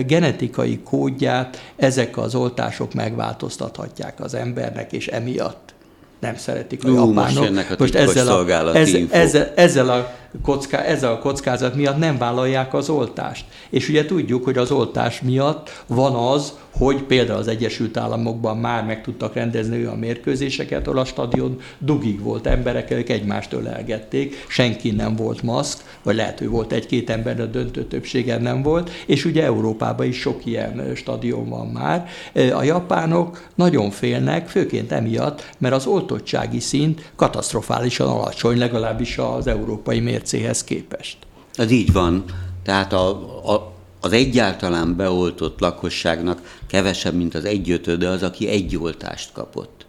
[0.06, 5.74] genetikai kódját ezek az oltások megváltoztathatják az embernek, és emiatt
[6.20, 7.50] nem szeretik a Ú, japánok.
[7.50, 12.74] Most, most ezzel, a, ezzel, ezzel, ezzel a kocká, ezzel a kockázat miatt nem vállalják
[12.74, 13.44] az oltást.
[13.70, 18.84] És ugye tudjuk, hogy az oltás miatt van az, hogy például az Egyesült Államokban már
[18.84, 24.90] meg tudtak rendezni olyan mérkőzéseket, ahol a stadion dugig volt emberek, ők egymást ölelgették, senki
[24.90, 28.90] nem volt maszk, vagy lehet, hogy volt egy-két ember, de a döntő többségen nem volt,
[29.06, 32.08] és ugye Európában is sok ilyen stadion van már.
[32.54, 40.00] A japánok nagyon félnek, főként emiatt, mert az oltottsági szint katasztrofálisan alacsony, legalábbis az európai
[40.18, 41.16] mércéhez képest.
[41.54, 42.24] Ez így van.
[42.62, 43.08] Tehát a,
[43.54, 49.86] a, az egyáltalán beoltott lakosságnak kevesebb, mint az egyötöde az, aki egy oltást kapott.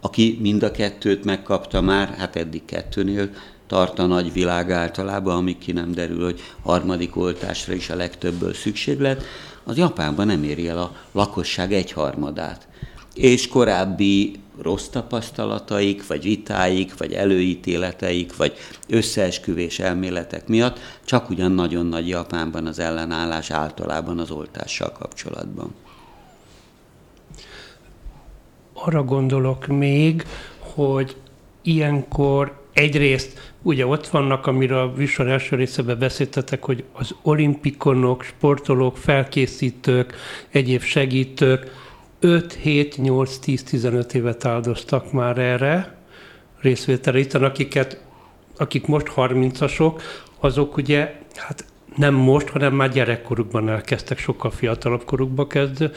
[0.00, 3.30] Aki mind a kettőt megkapta már, hát eddig kettőnél
[3.66, 8.54] tart a nagy világ általában, amíg ki nem derül, hogy harmadik oltásra is a legtöbbből
[8.54, 9.22] szükség lett,
[9.64, 12.68] az Japánban nem éri el a lakosság egyharmadát.
[13.14, 18.52] És korábbi rossz tapasztalataik, vagy vitáik, vagy előítéleteik, vagy
[18.88, 25.74] összeesküvés elméletek miatt csak ugyan nagyon nagy Japánban az ellenállás általában az oltással kapcsolatban.
[28.72, 30.26] Arra gondolok még,
[30.58, 31.16] hogy
[31.62, 38.96] ilyenkor egyrészt ugye ott vannak, amiről a visor első részében beszéltetek, hogy az olimpikonok, sportolók,
[38.96, 40.14] felkészítők,
[40.50, 41.81] egyéb segítők,
[42.24, 45.96] 5, 7, 8, 10, 15 évet áldoztak már erre
[46.60, 47.18] részvételre.
[47.18, 48.04] Itt, akiket,
[48.56, 50.00] akik most 30-asok,
[50.40, 51.64] azok ugye hát
[51.96, 55.90] nem most, hanem már gyerekkorukban elkezdtek, sokkal fiatalabb korukba kezd,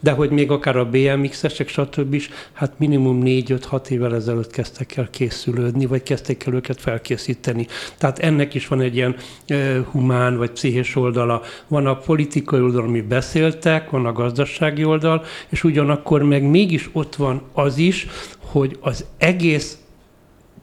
[0.00, 2.14] de hogy még akár a BMX-esek, stb.
[2.14, 7.66] is, hát minimum 4-5-6 évvel ezelőtt kezdtek el készülődni, vagy kezdték el őket felkészíteni.
[7.98, 9.16] Tehát ennek is van egy ilyen
[9.90, 11.42] humán vagy pszichés oldala.
[11.68, 17.14] Van a politikai oldal, ami beszéltek, van a gazdasági oldal, és ugyanakkor meg mégis ott
[17.16, 18.06] van az is,
[18.40, 19.78] hogy az egész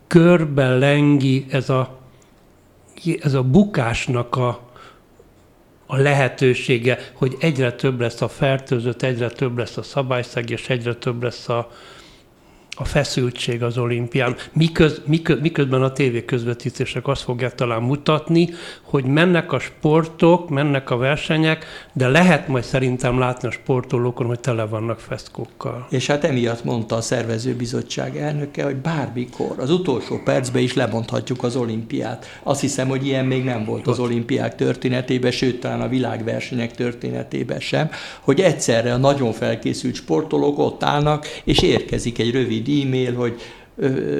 [0.07, 2.01] körbe lengi ez a
[3.21, 4.59] ez a bukásnak a,
[5.85, 10.95] a lehetősége, hogy egyre több lesz a fertőzött, egyre több lesz a szabályszeg, és egyre
[10.95, 11.71] több lesz a,
[12.75, 14.35] a feszültség az olimpián.
[14.53, 18.49] Miköz, miköz, miközben a tévéközvetítések azt fogják talán mutatni,
[18.93, 24.39] hogy mennek a sportok, mennek a versenyek, de lehet majd szerintem látni a sportolókon, hogy
[24.39, 25.87] tele vannak feszkókkal.
[25.89, 31.55] És hát emiatt mondta a szervezőbizottság elnöke, hogy bármikor, az utolsó percben is lemondhatjuk az
[31.55, 32.39] olimpiát.
[32.43, 37.59] Azt hiszem, hogy ilyen még nem volt az olimpiák történetében, sőt, talán a világversenyek történetében
[37.59, 37.89] sem,
[38.19, 43.41] hogy egyszerre a nagyon felkészült sportolók ott állnak, és érkezik egy rövid e-mail, hogy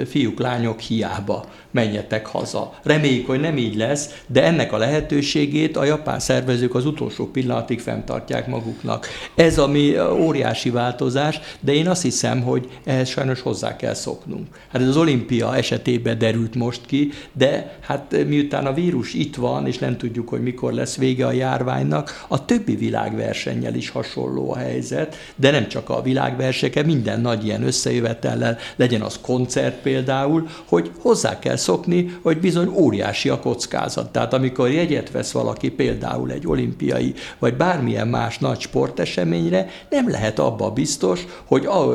[0.05, 2.73] fiúk, lányok hiába menjetek haza.
[2.83, 7.79] Reméljük, hogy nem így lesz, de ennek a lehetőségét a japán szervezők az utolsó pillanatig
[7.79, 9.07] fenntartják maguknak.
[9.35, 14.47] Ez ami óriási változás, de én azt hiszem, hogy ehhez sajnos hozzá kell szoknunk.
[14.71, 19.67] Hát ez az olimpia esetében derült most ki, de hát miután a vírus itt van,
[19.67, 24.57] és nem tudjuk, hogy mikor lesz vége a járványnak, a többi világversennyel is hasonló a
[24.57, 30.91] helyzet, de nem csak a világverseke, minden nagy ilyen összejövetellel, legyen az koncert például, hogy
[31.01, 34.11] hozzá kell szokni, hogy bizony óriási a kockázat.
[34.11, 40.39] Tehát amikor jegyet vesz valaki például egy olimpiai, vagy bármilyen más nagy sporteseményre, nem lehet
[40.39, 41.93] abba biztos, hogy a,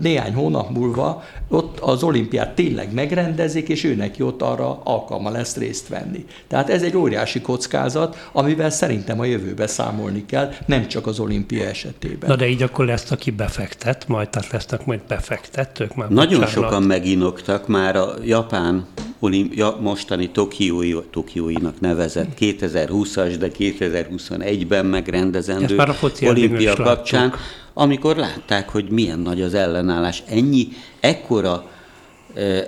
[0.00, 5.56] néhány hónap múlva ott az olimpiát tényleg megrendezik, és ő neki ott arra alkalma lesz
[5.56, 6.24] részt venni.
[6.48, 11.64] Tehát ez egy óriási kockázat, amivel szerintem a jövőbe számolni kell, nem csak az olimpia
[11.64, 12.28] esetében.
[12.28, 16.08] Na de így akkor lesz, aki befektet, majd tehát lesznek majd befektetők már.
[16.08, 16.50] Nagyon bocsánat.
[16.50, 18.86] sokan meginoktak már a japán
[19.18, 25.82] olimpia, mostani Tokiói, Tokióinak nevezett 2020-as, de 2021-ben megrendezendő
[26.20, 27.40] olimpia kapcsán, láttuk.
[27.74, 30.22] Amikor látták, hogy milyen nagy az ellenállás.
[30.26, 30.68] Ennyi,
[31.00, 31.70] ekkora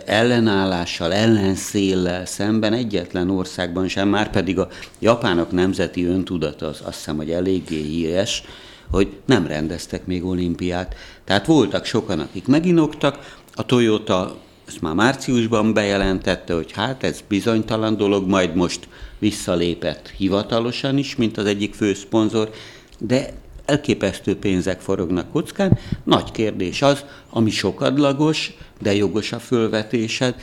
[0.06, 7.16] ellenállással, ellenszéllel szemben egyetlen országban sem, már pedig a japánok nemzeti öntudata az azt hiszem,
[7.16, 8.42] hogy eléggé híres,
[8.90, 10.94] hogy nem rendeztek még olimpiát.
[11.24, 14.36] Tehát voltak sokan, akik meginoktak, a Toyota
[14.66, 18.88] ezt már márciusban bejelentette, hogy hát ez bizonytalan dolog, majd most
[19.18, 22.50] visszalépett hivatalosan is, mint az egyik főszponzor,
[22.98, 23.32] de
[23.64, 25.78] elképesztő pénzek forognak kockán.
[26.04, 30.34] Nagy kérdés az, ami sokadlagos, de jogos a fölvetésed,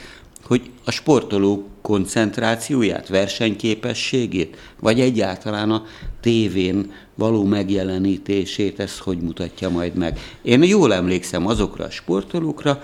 [0.44, 5.86] hogy a sportoló koncentrációját, versenyképességét, vagy egyáltalán a
[6.22, 10.20] tévén való megjelenítését, ez hogy mutatja majd meg.
[10.42, 12.82] Én jól emlékszem azokra a sportolókra,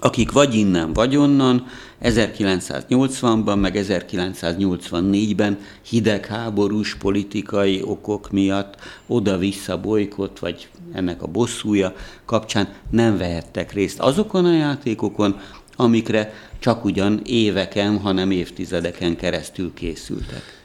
[0.00, 1.66] akik vagy innen, vagy onnan,
[2.02, 8.74] 1980-ban, meg 1984-ben hidegháborús politikai okok miatt
[9.06, 11.94] oda-vissza bolykott, vagy ennek a bosszúja
[12.24, 15.40] kapcsán nem vehettek részt azokon a játékokon,
[15.76, 20.64] amikre csak ugyan éveken, hanem évtizedeken keresztül készültek.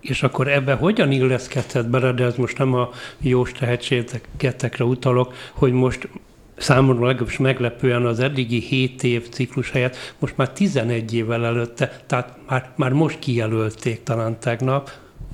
[0.00, 2.90] És akkor ebbe hogyan illeszkedhet bele, de ez most nem a
[3.20, 6.08] jós tehetségetekre utalok, hogy most
[6.56, 12.36] számomra legalábbis meglepően az eddigi 7 év ciklus helyett most már 11 évvel előtte, tehát
[12.48, 14.90] már, már most kijelölték talán tegnap,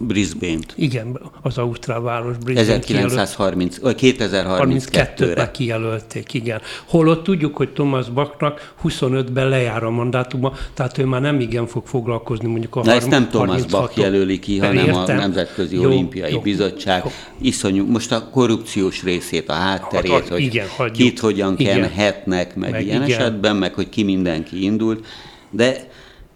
[0.06, 0.72] Brisbane-t.
[0.76, 5.50] Igen, az ausztrál város Brisbane 1930, vagy 2032-re.
[5.50, 6.60] kijelölték, igen.
[6.84, 11.86] Holott tudjuk, hogy Thomas Bachnak 25-ben lejár a mandátuma, tehát ő már nem igen fog
[11.86, 15.16] foglalkozni mondjuk a Na ezt nem Thomas Bach jelöli ki, hanem értem.
[15.16, 17.02] a Nemzetközi jó, Olimpiai jó, Bizottság.
[17.04, 17.10] Jó.
[17.40, 21.80] Iszonyú, most a korrupciós részét, a hátterét, hát, hogy igen, kit hogyan igen.
[21.80, 23.18] kenhetnek, meg, meg ilyen igen.
[23.18, 25.06] esetben, meg hogy ki mindenki indult,
[25.50, 25.90] de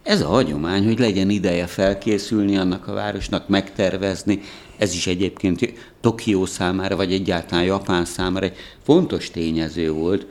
[0.06, 4.40] ez a hagyomány, hogy legyen ideje felkészülni annak a városnak, megtervezni,
[4.78, 10.26] ez is egyébként Tokió számára, vagy egyáltalán Japán számára egy fontos tényező volt,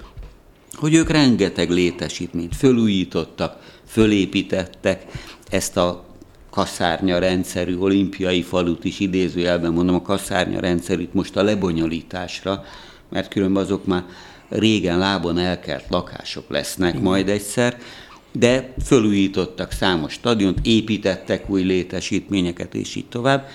[0.74, 3.58] hogy ők rengeteg létesítményt fölújítottak,
[3.88, 5.06] fölépítettek,
[5.50, 6.06] ezt a
[6.50, 12.64] kaszárnya rendszerű olimpiai falut is idézőjelben mondom, a kaszárnya rendszerűt most a lebonyolításra,
[13.10, 14.04] mert különben azok már
[14.50, 17.78] régen lábon elkelt lakások lesznek majd egyszer,
[18.38, 23.48] de fölújítottak számos stadiont, építettek új létesítményeket, és így tovább.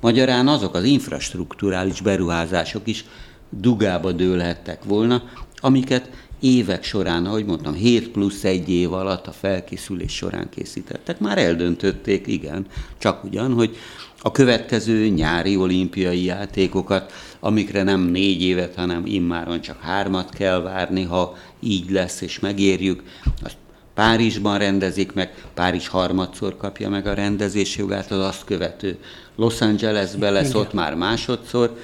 [0.00, 3.04] Magyarán azok az infrastruktúrális beruházások is
[3.50, 5.22] dugába dőlhettek volna,
[5.56, 6.10] amiket
[6.40, 11.18] évek során, ahogy mondtam, 7 plusz egy év alatt a felkészülés során készítettek.
[11.18, 12.66] Már eldöntötték, igen,
[12.98, 13.76] csak ugyan, hogy
[14.20, 21.02] a következő nyári olimpiai játékokat, amikre nem négy évet, hanem immáron csak hármat kell várni,
[21.02, 23.02] ha így lesz és megérjük,
[23.42, 23.56] azt
[23.98, 28.98] Párizsban rendezik meg, Párizs harmadszor kapja meg a rendezés jogát, az azt követő
[29.36, 30.60] Los Angelesbe lesz Igen.
[30.60, 31.76] ott már másodszor,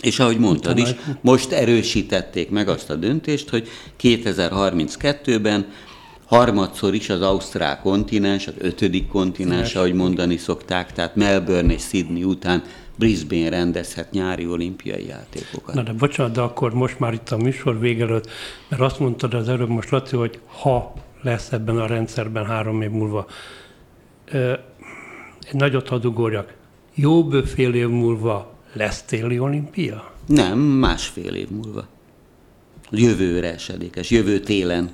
[0.00, 0.88] és ahogy mondtad is,
[1.20, 3.68] most erősítették meg azt a döntést, hogy
[4.00, 5.66] 2032-ben
[6.26, 12.24] harmadszor is az ausztrál kontinens, az ötödik kontinens, ahogy mondani szokták, tehát Melbourne és Sydney
[12.24, 12.62] után
[12.96, 15.74] Brisbane rendezhet nyári olimpiai játékokat.
[15.74, 18.30] Na de bocsánat, de akkor most már itt a műsor végelőtt,
[18.68, 22.90] mert azt mondtad az előbb most Laci, hogy ha lesz ebben a rendszerben három év
[22.90, 23.26] múlva.
[25.40, 26.54] Egy nagyot hadd ugorjak.
[26.94, 30.12] Jó fél év múlva lesz téli olimpia?
[30.26, 31.86] Nem, másfél év múlva.
[32.90, 34.90] Jövőre esedékes, jövő télen.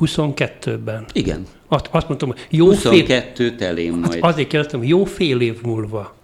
[0.00, 1.04] 22-ben?
[1.12, 1.46] Igen.
[1.68, 3.56] Azt, azt mondtam, jó 22 fél...
[3.56, 4.18] telén majd.
[4.20, 6.14] Azért kérdeztem, jó fél év múlva.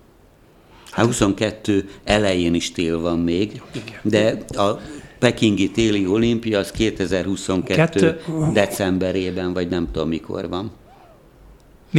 [0.90, 4.00] Hát 22 elején is tél van még, Igen.
[4.02, 4.80] de a
[5.18, 8.20] Pekingi téli olimpia az 2022 Kettő...
[8.52, 10.72] decemberében, vagy nem tudom mikor van.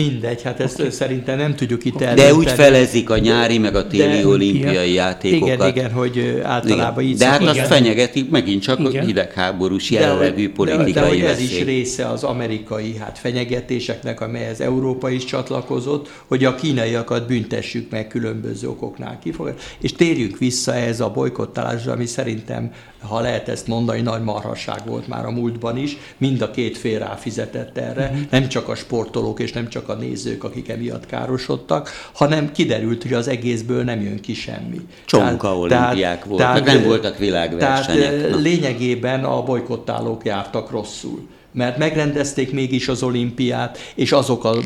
[0.04, 0.91] Mindegy, hát ezt okay.
[0.91, 2.30] szerintem nem tudjuk itt eldönteni.
[2.30, 5.54] De úgy felezik a nyári, meg a téli de, olimpiai igen, játékokat.
[5.54, 7.14] Igen, igen, hogy általában igen.
[7.14, 7.58] így De hát igen.
[7.58, 9.02] azt fenyegetik megint csak igen.
[9.02, 14.60] a hidegháborús jellegű politikai de, de, de ez is része az amerikai hát fenyegetéseknek, amelyhez
[14.60, 19.60] Európa is csatlakozott, hogy a kínaiakat büntessük meg különböző okoknál kifogad.
[19.82, 22.72] És térjünk vissza ehhez a bolykottálásra, ami szerintem
[23.02, 27.00] ha lehet ezt mondani, nagy marhasság volt már a múltban is, mind a két fél
[27.00, 28.26] ráfizetett erre, uh-huh.
[28.30, 33.14] nem csak a sportolók és nem csak a nézők, akik emiatt károsodtak, hanem kiderült, hogy
[33.14, 34.82] az egészből nem jön ki semmi.
[35.06, 38.22] Csonka olimpiák voltak, nem voltak világversenyek.
[38.22, 41.28] Tehát lényegében a bolykottálók jártak rosszul
[41.58, 44.60] mert megrendezték mégis az olimpiát, és azok az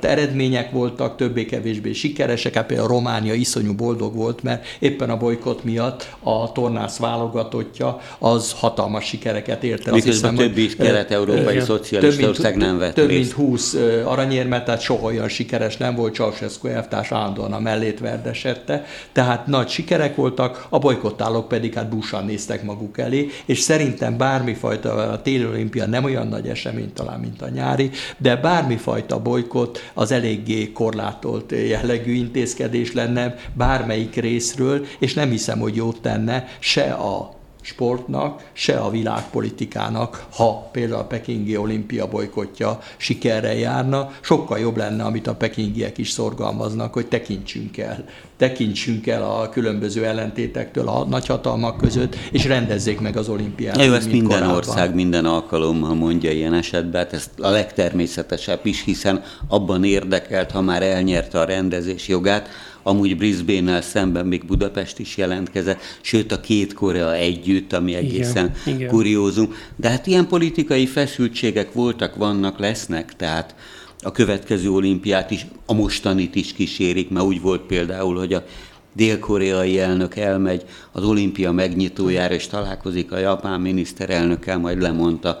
[0.00, 5.64] eredmények voltak többé-kevésbé sikeresek, hát például a Románia iszonyú boldog volt, mert éppen a bolykot
[5.64, 9.92] miatt a tornász válogatottja az hatalmas sikereket ért el.
[9.92, 15.76] Miközben többi kelet-európai szocialista ország nem vett Több mint 20 aranyérmet, tehát soha olyan sikeres
[15.76, 21.74] nem volt, Ceausescu elvtárs állandóan a mellét verdesette, tehát nagy sikerek voltak, a bolykottálók pedig
[21.74, 26.92] hát búsan néztek maguk elé, és szerintem bármifajta a téli olimpia nem olyan nagy esemény
[26.92, 34.86] talán, mint a nyári, de bármifajta bolykot az eléggé korlátolt jellegű intézkedés lenne bármelyik részről,
[34.98, 41.04] és nem hiszem, hogy jót tenne se a sportnak, se a világpolitikának, ha például a
[41.04, 47.78] pekingi olimpia bolykotja sikerrel járna, sokkal jobb lenne, amit a pekingiek is szorgalmaznak, hogy tekintsünk
[47.78, 48.04] el.
[48.36, 53.84] Tekintsünk el a különböző ellentétektől a nagyhatalmak között, és rendezzék meg az olimpiát.
[53.84, 54.56] Jó, ezt minden korábban.
[54.56, 60.60] ország minden alkalommal mondja ilyen esetben, hát ez a legtermészetesebb is, hiszen abban érdekelt, ha
[60.60, 62.48] már elnyerte a rendezés jogát,
[62.82, 68.76] amúgy Brisbane-nel szemben még Budapest is jelentkezett, sőt a két Korea együtt, ami egészen igen,
[68.76, 68.88] igen.
[68.88, 69.54] kuriózum.
[69.76, 73.54] De hát ilyen politikai feszültségek voltak, vannak, lesznek, tehát
[74.02, 78.44] a következő olimpiát is, a mostanit is kísérik, mert úgy volt például, hogy a
[78.92, 85.40] dél-koreai elnök elmegy az olimpia megnyitójára, és találkozik a japán miniszterelnökkel, majd lemondta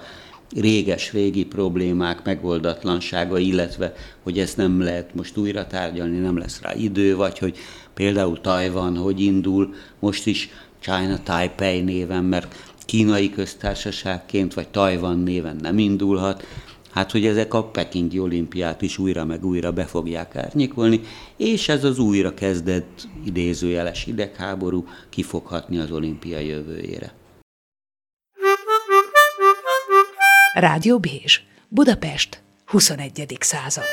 [0.56, 3.92] réges-régi problémák megoldatlansága, illetve
[4.22, 7.56] hogy ezt nem lehet most újra tárgyalni, nem lesz rá idő, vagy hogy
[7.94, 10.48] például Tajvan hogy indul, most is
[10.80, 16.46] China Taipei néven, mert kínai köztársaságként, vagy Tajvan néven nem indulhat,
[16.90, 21.00] hát hogy ezek a Pekingi olimpiát is újra meg újra be fogják árnyékolni,
[21.36, 27.21] és ez az újra kezdett idézőjeles idegháború kifoghatni az olimpia jövőjére.
[30.54, 33.36] Rádió Bézs, Budapest, 21.
[33.40, 33.84] század.